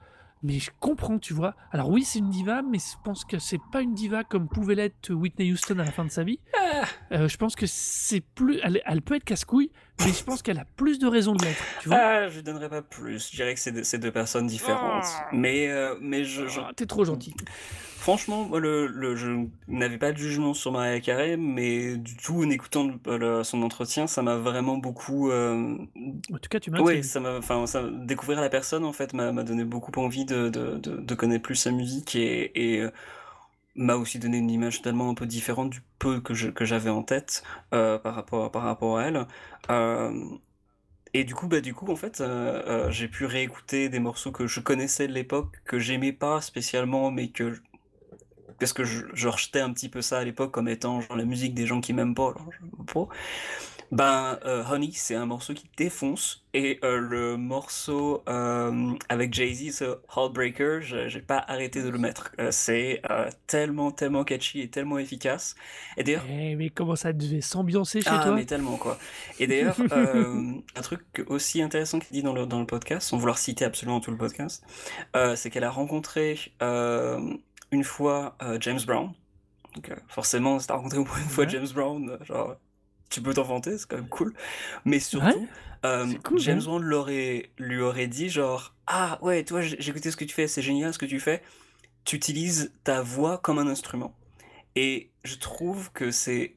[0.45, 1.55] Mais je comprends, tu vois.
[1.71, 4.75] Alors oui, c'est une diva, mais je pense que c'est pas une diva comme pouvait
[4.75, 6.41] l'être Whitney Houston à la fin de sa vie.
[6.59, 6.83] Ah,
[7.13, 8.59] Euh, je pense que c'est plus.
[8.65, 9.71] Elle, elle peut être casse-couille,
[10.01, 11.63] mais je pense qu'elle a plus de raisons de l'être.
[11.81, 13.31] Tu vois ah, je donnerais pas plus.
[13.31, 15.05] Je dirais que c'est deux, personnes différentes.
[15.07, 15.29] Ah.
[15.33, 17.35] Mais, euh, mais je, je- Ah, T'es trop gentil.
[18.03, 22.43] Franchement, moi, le, le- je n'avais pas de jugement sur Mariah Carey, mais du tout,
[22.43, 25.31] en écoutant le- le- son entretien, ça m'a vraiment beaucoup.
[25.31, 25.77] euh,
[26.33, 27.65] En tout cas, tu m'as ouais, ça m'a, enfin,
[28.05, 31.55] découvrir la personne en fait m'a donné beaucoup envie de, de, de, de connaître plus
[31.55, 32.91] sa musique et, et euh,
[33.77, 36.91] m'a aussi donné une image tellement un peu différente du peu que je, que j'avais
[36.91, 37.45] en tête
[37.75, 39.27] euh, par rapport par rapport à elle.
[39.71, 40.13] Euh,
[41.15, 44.47] et du coup, bah, du coup, en fait, euh, j'ai pu réécouter des morceaux que
[44.47, 47.55] je connaissais de l'époque, que j'aimais pas spécialement, mais que
[48.63, 51.25] parce que je, je rejetais un petit peu ça à l'époque comme étant genre la
[51.25, 52.31] musique des gens qui m'aiment pas.
[52.31, 53.09] alors j'aime pas.
[53.91, 56.39] Ben, euh, Honey, c'est un morceau qui défonce.
[56.55, 59.85] Et euh, le morceau euh, avec Jay-Z, ce
[60.17, 62.31] Heartbreaker, je- j'ai pas arrêté de le mettre.
[62.53, 63.03] C'est
[63.47, 65.57] tellement, tellement catchy et tellement efficace.
[65.99, 68.35] Et d'ailleurs, Eh, mais comment ça devait s'ambiancer chez ah, toi?
[68.35, 68.97] mais tellement quoi.
[69.39, 73.37] Et d'ailleurs, un truc aussi intéressant qu'il dit dans le, dans le podcast, sans vouloir
[73.37, 74.65] citer absolument tout le podcast,
[75.37, 76.39] c'est qu'elle a rencontré
[77.73, 79.13] une fois euh, James Brown.
[79.75, 81.47] Donc, euh, forcément, si t'as rencontré au moins une fois.
[81.49, 82.57] James Brown, euh, genre,
[83.11, 84.35] tu peux t'en vanter, c'est quand même cool.
[84.85, 85.49] Mais surtout, Ouais,
[85.87, 86.65] euh, cool, James hein.
[86.65, 90.49] Brown l'aurait, lui aurait dit genre, ah ouais, toi, j'ai écouté ce que tu fais,
[90.49, 91.43] c'est génial ce que tu fais.
[92.05, 94.15] Tu utilises ta voix comme un instrument.
[94.77, 96.57] Et je trouve que c'est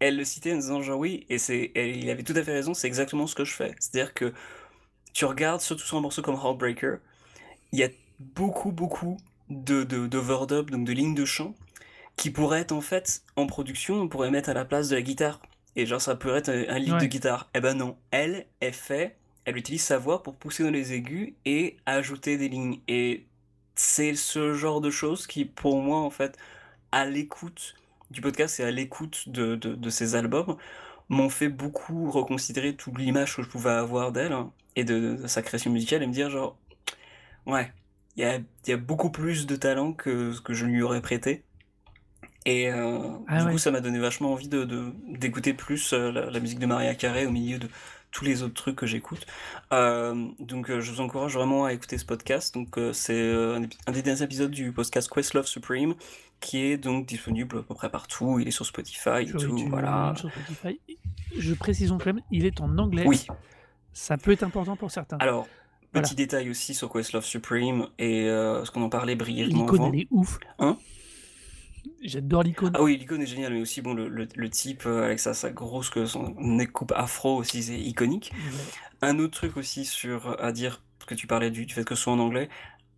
[0.00, 2.74] elle le citait en disant genre oui, et c'est, il avait tout à fait raison,
[2.74, 3.74] c'est exactement ce que je fais.
[3.80, 4.32] C'est-à-dire que
[5.14, 6.98] tu regardes surtout sur un morceau comme Heartbreaker,
[7.72, 7.88] il y a
[8.20, 9.18] beaucoup, beaucoup
[9.50, 11.54] de, de, d'overdub, donc de lignes de chant,
[12.16, 15.02] qui pourraient être en fait en production, on pourrait mettre à la place de la
[15.02, 15.40] guitare.
[15.76, 17.50] Et genre ça pourrait être un, un lead de guitare.
[17.54, 21.34] Eh ben non, elle, elle fait, elle utilise sa voix pour pousser dans les aigus
[21.44, 22.80] et ajouter des lignes.
[22.88, 23.26] Et
[23.74, 26.36] c'est ce genre de choses qui, pour moi, en fait,
[26.92, 27.74] à l'écoute
[28.10, 30.56] du podcast et à l'écoute de, de, de ces albums,
[31.08, 35.26] m'ont fait beaucoup reconsidérer toute l'image que je pouvais avoir d'elle hein, et de, de
[35.26, 36.56] sa création musicale et me dire genre,
[37.46, 37.72] ouais,
[38.16, 40.82] il y a, il y a beaucoup plus de talent que ce que je lui
[40.82, 41.44] aurais prêté.
[42.46, 42.98] Et euh,
[43.28, 43.52] Ah du ouais.
[43.52, 44.66] coup, ça m'a donné vachement envie de,
[45.08, 47.68] d'écouter plus euh, la, la musique de Maria Carey au milieu de
[48.12, 49.26] tous les autres trucs que j'écoute.
[49.72, 52.54] Euh, donc, je vous encourage vraiment à écouter ce podcast.
[52.54, 53.60] Donc, c'est un,
[53.92, 55.94] des derniers épisodes du podcast Questlove Supreme
[56.40, 58.40] qui est donc disponible à peu près partout.
[58.40, 59.56] Il est sur Spotify et Sur tout.
[59.68, 60.14] Voilà.
[60.16, 60.80] sur Spotify.
[61.38, 63.04] Je précise quand même, il est en anglais.
[63.06, 63.26] Oui.
[63.92, 65.18] Ça peut être important pour certains.
[65.18, 65.46] Alors,
[65.92, 66.06] Voilà.
[66.06, 69.92] petit détail aussi sur Questlove Supreme et euh, ce qu'on en parlait brièvement L'icône, avant.
[69.92, 70.38] elle est ouf.
[70.58, 70.76] Hein?
[72.02, 72.72] J'adore l'icône.
[72.74, 75.34] Ah oui, l'icône est géniale, mais aussi bon, le, le, le type euh, avec sa,
[75.34, 78.32] sa grosse, que son neck coupe afro aussi, c'est iconique.
[79.02, 81.94] Un autre truc aussi sur à dire, parce que tu parlais du, du fait que
[81.94, 82.48] ce soit en anglais,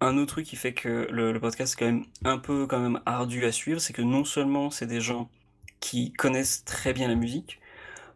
[0.00, 2.80] un autre truc qui fait que le, le podcast est quand même un peu quand
[2.80, 5.30] même ardu à suivre, c'est que non seulement c'est des gens
[5.80, 7.60] qui connaissent très bien la musique,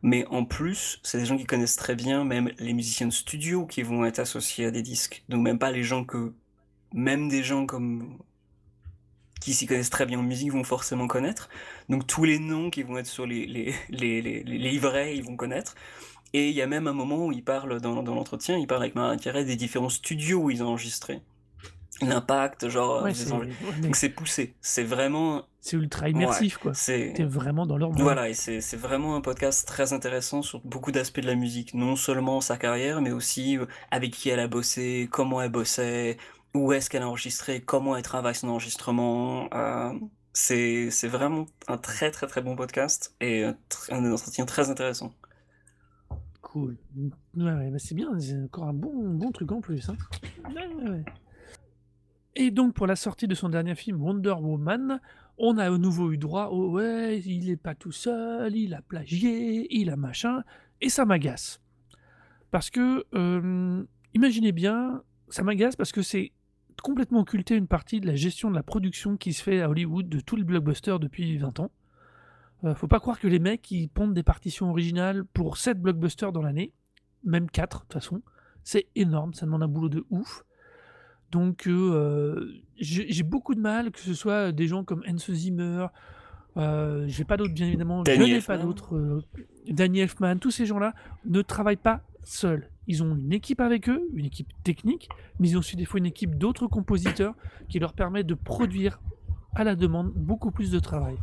[0.03, 3.67] mais en plus c'est des gens qui connaissent très bien même les musiciens de studio
[3.67, 5.25] qui vont être associés à des disques.
[5.29, 6.33] Donc même pas les gens que,
[6.93, 8.19] même des gens comme
[9.41, 11.49] qui s'y connaissent très bien en musique vont forcément connaître.
[11.89, 15.25] Donc tous les noms qui vont être sur les, les, les, les, les livrets, ils
[15.25, 15.75] vont connaître.
[16.33, 18.83] Et il y a même un moment où il parle dans, dans l'entretien, il parle
[18.83, 21.23] avec Marin Carré des différents studios où ils ont enregistré.
[22.03, 23.31] L'impact, genre, Ouais, c'est
[23.81, 24.55] donc c'est poussé.
[24.61, 26.73] C'est vraiment, c'est ultra ouais, immersif, quoi.
[26.75, 28.01] c'est, T'es vraiment dans leur monde.
[28.01, 31.97] voilà, et c'est vraiment un podcast très intéressant sur beaucoup d'aspects de la musique, non
[31.97, 36.19] seulement sa carrière, mais aussi euh, avec qui elle a bossé, comment elle bossait,
[36.55, 39.49] où est-ce qu'elle a enregistré, comment elle travaille son enregistrement.
[39.53, 39.93] euh,
[40.33, 43.57] c'est c'est vraiment un très très très bon podcast et un,
[43.91, 45.13] un entretien très intéressant.
[46.43, 46.77] Cool.
[47.37, 49.89] Ouais, ouais, bah c'est bien, c'est encore un bon, bon truc en plus.
[49.89, 49.97] Hein.
[50.55, 51.05] Ouais, ouais, ouais.
[52.39, 55.01] Et donc, pour la sortie de son dernier film Wonder Woman,
[55.39, 58.83] on a à nouveau eu droit au ouais, il est pas tout seul, il a
[58.83, 60.43] plagié, il a machin,
[60.81, 61.61] et ça m'agace.
[62.51, 63.85] Parce que, euh,
[64.15, 66.33] imaginez bien, ça m'agace parce que c'est
[66.83, 70.09] complètement occulter une partie de la gestion de la production qui se fait à Hollywood
[70.09, 71.71] de tous les blockbusters depuis 20 ans.
[72.65, 76.33] Euh, faut pas croire que les mecs ils pondent des partitions originales pour 7 blockbusters
[76.33, 76.73] dans l'année,
[77.25, 78.23] même 4 de toute façon.
[78.63, 80.45] C'est énorme, ça demande un boulot de ouf.
[81.33, 81.69] Donc
[82.79, 85.87] j'ai j'ai beaucoup de mal que ce soit des gens comme Hans Zimmer,
[87.07, 88.67] j'ai pas d'autres bien évidemment, je Danny n'ai pas Elfman.
[88.67, 89.23] d'autres, euh,
[89.69, 92.71] Danny Elfman, tous ces gens-là ne travaillent pas seuls.
[92.87, 95.09] Ils ont une équipe avec eux, une équipe technique,
[95.39, 97.35] mais ils ont aussi des fois une équipe d'autres compositeurs
[97.69, 99.01] qui leur permet de produire
[99.55, 101.17] à la demande beaucoup plus de travail.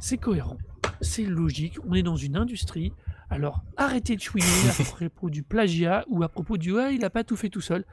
[0.00, 0.58] C'est cohérent,
[1.00, 2.92] c'est logique, on est dans une industrie,
[3.30, 7.10] alors arrêtez de chouiner à propos du plagiat ou à propos du ouais, il a
[7.10, 7.84] pas tout fait tout seul.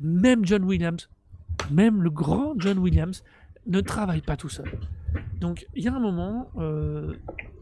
[0.00, 1.08] Même John Williams,
[1.70, 3.22] même le grand John Williams,
[3.66, 4.70] ne travaille pas tout seul.
[5.40, 7.14] Donc il y a un moment, euh,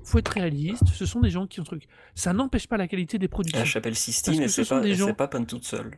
[0.05, 1.87] faut être réaliste, ce sont des gens qui ont truc.
[2.15, 3.65] Ça n'empêche pas la qualité des La productions.
[3.65, 5.93] chapelle Parce Sistine, elle des elle gens- pas peinte toute seule.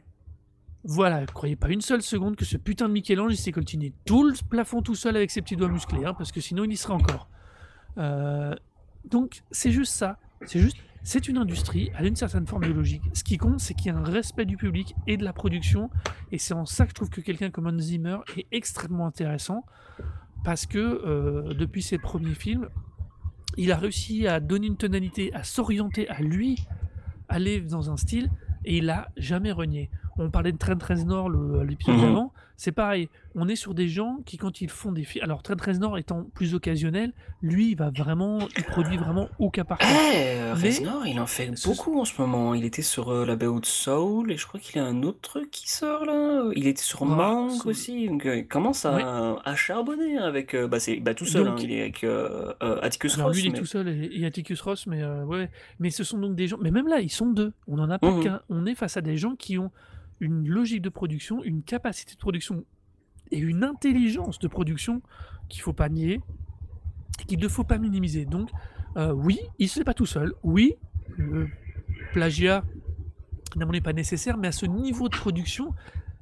[0.84, 4.22] Voilà, croyez pas une seule seconde que ce putain de Michel-Ange il s'est coltiné tout
[4.22, 6.76] le plafond tout seul avec ses petits doigts musclés, hein, parce que sinon il y
[6.76, 7.28] serait encore.
[7.98, 8.54] Euh,
[9.10, 12.72] donc c'est juste ça, c'est juste, c'est une industrie, elle a une certaine forme de
[12.72, 13.02] logique.
[13.14, 15.90] Ce qui compte, c'est qu'il y a un respect du public et de la production,
[16.32, 19.64] et c'est en ça que je trouve que quelqu'un comme Hans Zimmer est extrêmement intéressant,
[20.44, 22.68] parce que euh, depuis ses premiers films,
[23.56, 26.64] il a réussi à donner une tonalité, à s'orienter à lui,
[27.28, 28.30] aller dans un style,
[28.64, 29.90] et il a jamais renié.
[30.18, 32.02] On parlait de Trent Reznor le- l'épisode Mhm.
[32.02, 33.08] d'avant, c'est pareil.
[33.34, 36.24] On est sur des gens qui, quand ils font des films, alors Trent Reznor étant
[36.34, 39.86] plus occasionnel, lui, il va vraiment, il produit vraiment au cas par cas.
[40.14, 42.54] Eh, Reznor, il en fait beaucoup en ce moment.
[42.54, 45.02] Il était sur euh, la BO de Soul et je crois qu'il y a un
[45.04, 46.50] autre truc qui sort là.
[46.56, 47.70] Il était sur Ah, Mank Soul.
[47.70, 48.08] aussi.
[48.08, 50.54] Donc euh, il commence à, à charbonner avec.
[50.54, 52.04] euh, bah, c'est bah, tout seul, Donc- hein, il est avec
[52.82, 53.36] Atticus Alors Ross.
[53.36, 55.48] lui, il est mais- tout seul et, et Atticus Ross, mais ouais.
[55.78, 56.58] Mais ce sont donc des gens.
[56.60, 57.52] Mais même là, ils sont deux.
[57.68, 58.24] On n'en a pas Mhm.
[58.24, 58.40] qu'un.
[58.48, 59.70] On est face à des gens qui ont
[60.20, 62.64] une logique de production, une capacité de production
[63.30, 65.02] et une intelligence de production
[65.48, 66.20] qu'il faut pas nier
[67.26, 68.24] qu'il ne faut pas minimiser.
[68.24, 68.50] Donc,
[68.96, 70.34] euh, oui, il ne se fait pas tout seul.
[70.42, 70.76] Oui,
[71.16, 71.48] le
[72.12, 72.62] plagiat
[73.56, 75.74] n'est pas nécessaire, mais à ce niveau de production,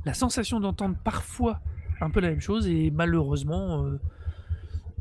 [0.04, 1.60] la sensation d'entendre parfois
[2.00, 4.00] un peu la même chose et malheureusement, euh,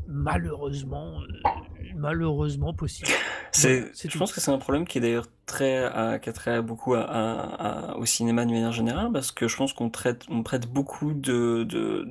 [0.06, 1.48] malheureusement, euh,
[1.96, 3.08] malheureusement possible.
[3.52, 4.18] C'est, je tout.
[4.18, 7.00] pense que c'est un problème qui est d'ailleurs très, à- qui a trait beaucoup à,
[7.02, 10.66] à- à- au cinéma de manière générale, parce que je pense qu'on traite, on prête
[10.66, 12.06] beaucoup de, de,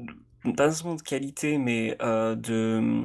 [0.46, 3.04] de- pas seulement de qualité, mais euh, de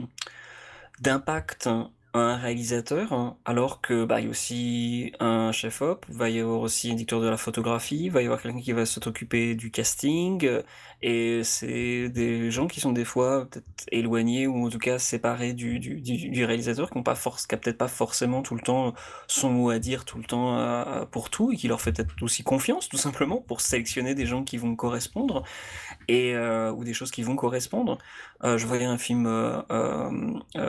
[1.01, 1.69] d'impact
[2.13, 6.61] un réalisateur, hein, alors que bah, il y a aussi un chef-op, va y avoir
[6.61, 10.45] aussi un éditeur de la photographie, va y avoir quelqu'un qui va s'occuper du casting,
[10.45, 10.63] euh,
[11.03, 15.53] et c'est des gens qui sont des fois peut-être éloignés ou en tout cas séparés
[15.53, 18.93] du, du, du, réalisateur, qui n'ont peut-être pas forcément tout le temps
[19.29, 22.21] son mot à dire tout le temps euh, pour tout, et qui leur fait peut-être
[22.23, 25.45] aussi confiance tout simplement pour sélectionner des gens qui vont correspondre
[26.09, 27.99] et euh, ou des choses qui vont correspondre.
[28.43, 29.29] Je voyais un film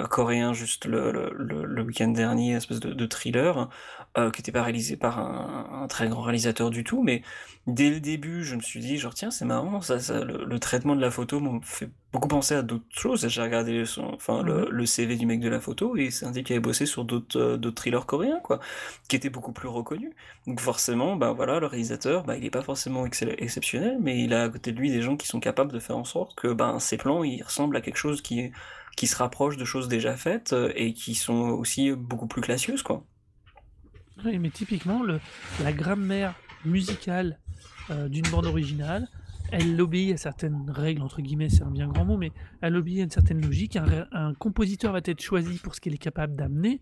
[0.10, 3.70] coréen juste le, le, le week-end dernier, espèce de, de thriller,
[4.18, 7.22] euh, qui n'était pas réalisé par un, un très grand réalisateur du tout, mais
[7.68, 10.60] dès le début, je me suis dit, genre, tiens, c'est marrant, ça, ça, le, le
[10.60, 13.28] traitement de la photo me fait beaucoup penser à d'autres choses.
[13.28, 14.72] J'ai regardé son, enfin, le, Mhm.
[14.72, 17.40] le CV du mec de la photo et c'est indiqué qu'il avait bossé sur d'autres
[17.40, 18.60] euh, d'autres thrillers coréens, quoi,
[19.08, 20.14] qui étaient beaucoup plus reconnus.
[20.48, 24.44] Donc forcément, ben voilà, le réalisateur, ben, il n'est pas forcément exceptionnel, mais il a
[24.44, 26.80] à côté de lui des gens qui sont capables de faire en sorte que ben,
[26.80, 28.52] ses plans, ils ressemblent à quelque chose qui, est-
[28.96, 32.84] qui se rapproche de choses déjà faites euh, et qui sont aussi beaucoup plus classieuses,
[32.84, 33.06] quoi.
[34.26, 35.20] Oui, mais typiquement, le,
[35.64, 36.36] la grammaire
[36.66, 37.39] musicale
[37.89, 39.08] euh, d'une bande originale,
[39.52, 42.32] elle obéit à certaines règles, entre guillemets, c'est un bien grand mot, mais
[42.62, 43.76] elle obéit à une certaine logique.
[43.76, 46.80] Un, compositeur va être choisi pour ce qu'il est capable d'amener,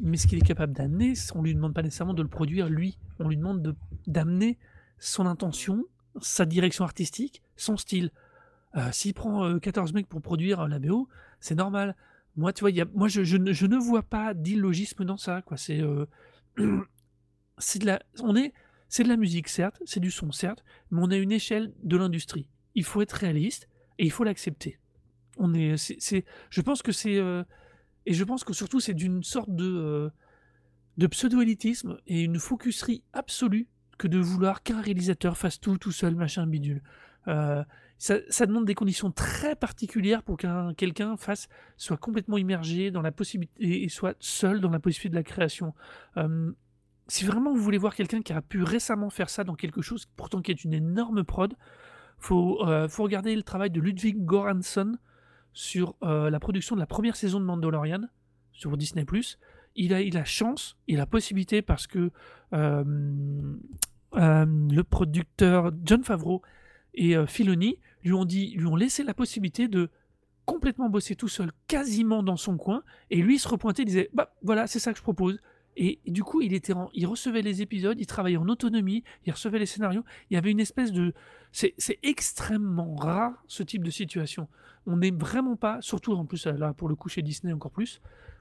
[0.00, 2.98] mais ce qu'il est capable d'amener, on lui demande pas nécessairement de le produire lui.
[3.20, 3.76] On lui demande de-
[4.06, 4.58] d'amener
[4.98, 5.84] son intention,
[6.20, 8.10] sa direction artistique, son style.
[8.76, 10.78] Euh, S'il prend euh, 14 mecs pour produire euh, la
[11.40, 11.94] c'est normal.
[12.36, 15.42] Moi, tu vois, a, moi, je, ne, vois pas d'illogisme dans ça.
[15.70, 16.06] Euh,
[17.58, 18.52] c'est de la, on est,
[18.88, 21.96] c'est de la musique certes, c'est du son certes, mais on à une échelle de
[21.96, 22.48] l'industrie.
[22.74, 23.68] Il faut être réaliste
[23.98, 24.78] et il faut l'accepter.
[25.36, 27.44] On est, c'est, je pense que c'est, euh,
[28.06, 30.10] et je pense que surtout c'est d'une sorte de,
[31.00, 33.68] euh, pseudo-élitisme et une focuserie absolue
[33.98, 36.82] que de vouloir qu'un réalisateur fasse tout tout seul, machin bidule.
[37.28, 37.64] Euh,
[37.98, 43.12] ça, demande des conditions très particulières pour qu'un quelqu'un fasse soit complètement immergé dans la
[43.12, 45.74] possibilité et soit seul dans la possibilité de la création.
[47.06, 50.06] Si vraiment vous voulez voir quelqu'un qui a pu récemment faire ça dans quelque chose
[50.16, 51.54] pourtant qui est une énorme prod,
[52.18, 54.96] faut, euh, faut regarder le travail de Ludwig Göransson
[55.52, 58.00] sur euh, la production de la première saison de Mandalorian
[58.52, 59.04] sur Disney+.
[59.76, 62.10] Il a, il a chance, il a possibilité parce que
[62.52, 63.58] le
[64.82, 66.42] producteur John Favreau
[66.94, 69.90] et euh, Filoni lui ont dit, lui ont laissé la possibilité de
[70.44, 74.10] complètement bosser tout seul, quasiment dans son coin, et lui il se repointait, il disait
[74.12, 75.38] bah voilà c'est ça que je propose.
[75.76, 79.58] Et, du coup il était, il recevait les épisodes, il travaillait en autonomie, il recevait
[79.58, 80.04] les scénarios.
[80.30, 81.14] Il y avait une espèce de,
[81.50, 84.48] c'est c'est extrêmement rare ce type de situation.
[84.86, 88.00] On n'est vraiment pas, surtout en plus là pour le coup chez Disney encore plus,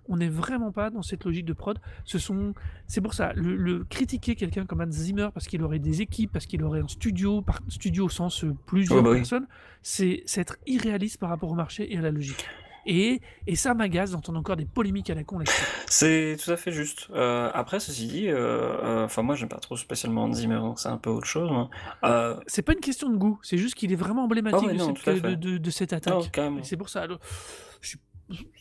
[0.09, 1.79] on n'est vraiment pas dans cette logique de prod.
[2.05, 2.53] Ce sont,
[2.87, 6.31] c'est pour ça, le, le critiquer quelqu'un comme Hans Zimmer parce qu'il aurait des équipes,
[6.31, 9.17] parce qu'il aurait un studio, par studio au sens euh, plusieurs bah oui.
[9.17, 9.47] personnes,
[9.81, 12.45] c'est c'est être irréaliste par rapport au marché et à la logique.
[12.85, 15.63] Et, et ça m'agace d'entendre encore des polémiques à la con là-dessus.
[15.87, 17.07] C'est tout à fait juste.
[17.13, 20.79] Euh, après, ceci dit, euh, euh, enfin moi j'aime pas trop spécialement Hans Zimmer, donc
[20.79, 21.49] c'est un peu autre chose.
[21.49, 21.69] hein.
[22.03, 24.79] Euh, C'est pas une question de goût, c'est juste qu'il est vraiment emblématique Ah de,
[24.79, 25.35] cette, tout à de, fait.
[25.37, 26.37] de- de cette attaque.
[26.63, 27.03] c'est pour ça.
[27.03, 27.19] alors,
[27.79, 27.99] je suis-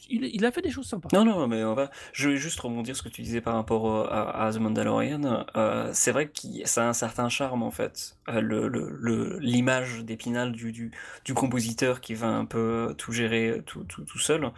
[0.09, 1.09] il, a fait des choses sympas.
[1.13, 1.77] Non, non, mais on.
[2.13, 5.47] Je vais juste rebondir ce que tu disais par rapport à, The Mandalorian.
[5.57, 8.17] Euh, c'est vrai que ça a un certain charme en fait.
[8.29, 13.85] Euh, le, le, l'image d'Épinal du, du, compositeur qui va un peu tout gérer tout,
[13.85, 14.51] tout, tout seul.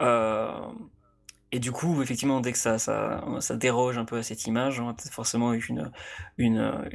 [0.00, 0.50] Euh,
[1.54, 4.80] et du coup, effectivement, dès que ça, ça, ça déroge un peu à cette image,
[4.80, 5.92] on a peut-être forcément eu une,
[6.38, 6.88] une,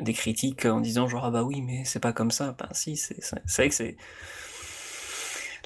[0.00, 2.56] des critiques en disant genre ah bah oui, mais c'est pas comme ça.
[2.58, 3.18] Ben si, c'est
[3.56, 3.98] vrai que c'est.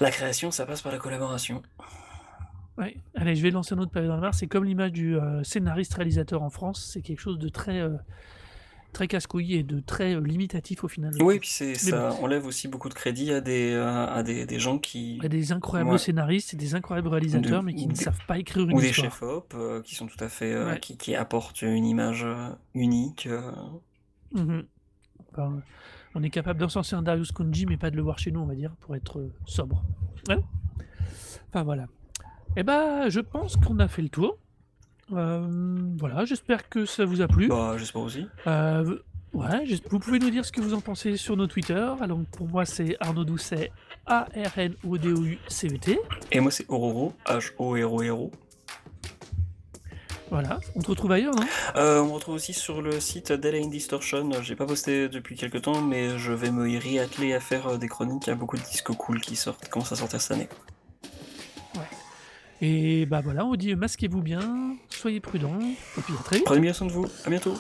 [0.03, 1.63] La création, ça passe par la collaboration.
[2.77, 2.97] Ouais.
[3.15, 4.35] Allez, je vais lancer un autre pavé dans la mare.
[4.35, 6.91] C'est comme l'image du euh, scénariste-réalisateur en France.
[6.93, 7.91] C'est quelque chose de très, euh,
[8.93, 11.13] très casse-couille et de très euh, limitatif au final.
[11.21, 12.25] Oui, puis ça bon.
[12.25, 15.21] enlève aussi beaucoup de crédit à des, à, à des, des gens qui.
[15.23, 15.99] A des incroyables Ouais.
[15.99, 18.73] scénaristes et des incroyables réalisateurs, De- mais qui ou ne des- savent pas écrire une
[18.73, 19.13] Ou des histoire.
[19.13, 20.53] chefs-op euh, qui sont tout à fait.
[20.53, 20.81] euh, Ouais.
[20.81, 23.27] qui, qui apportent une image euh, unique.
[23.31, 23.53] euh.
[24.33, 24.65] Mhm.
[25.31, 25.61] Enfin,
[26.15, 28.47] on est capable d'encenser un Darius Konji, mais pas de le voir chez nous, on
[28.47, 29.83] va dire, pour être euh, sobre.
[30.29, 30.39] Ouais.
[31.49, 31.87] Enfin voilà.
[32.57, 34.37] Eh ben, je pense qu'on a fait le tour.
[35.13, 35.47] Euh,
[35.99, 37.49] voilà, j'espère que ça vous a plu.
[37.49, 38.27] Bah, j'espère aussi.
[38.47, 38.99] Euh,
[39.33, 41.89] ouais, vous pouvez nous dire ce que vous en pensez sur nos Twitter.
[42.01, 43.71] Alors pour moi, c'est Arnaud Doucet,
[44.07, 45.99] A-R-N-O-D-O-U-C-E-T.
[46.31, 48.31] Et moi, c'est Ororo, H-O-R-O-R-O.
[50.33, 51.45] Voilà, on te retrouve ailleurs, non?
[51.76, 54.30] Euh, on me retrouve aussi sur le site Delay in Distortion.
[54.41, 57.76] J'ai pas posté depuis quelques temps, mais je vais me y réatteler à faire euh,
[57.76, 58.28] des chroniques.
[58.28, 60.49] Il y a beaucoup de disques cool qui sortent, commencent à sortir cette année.
[62.62, 66.47] Et bah voilà, on dit masquez-vous bien, soyez prudents, et puis à très vite.
[66.47, 67.07] Prenez bien soin de vous.
[67.26, 67.55] À bientôt.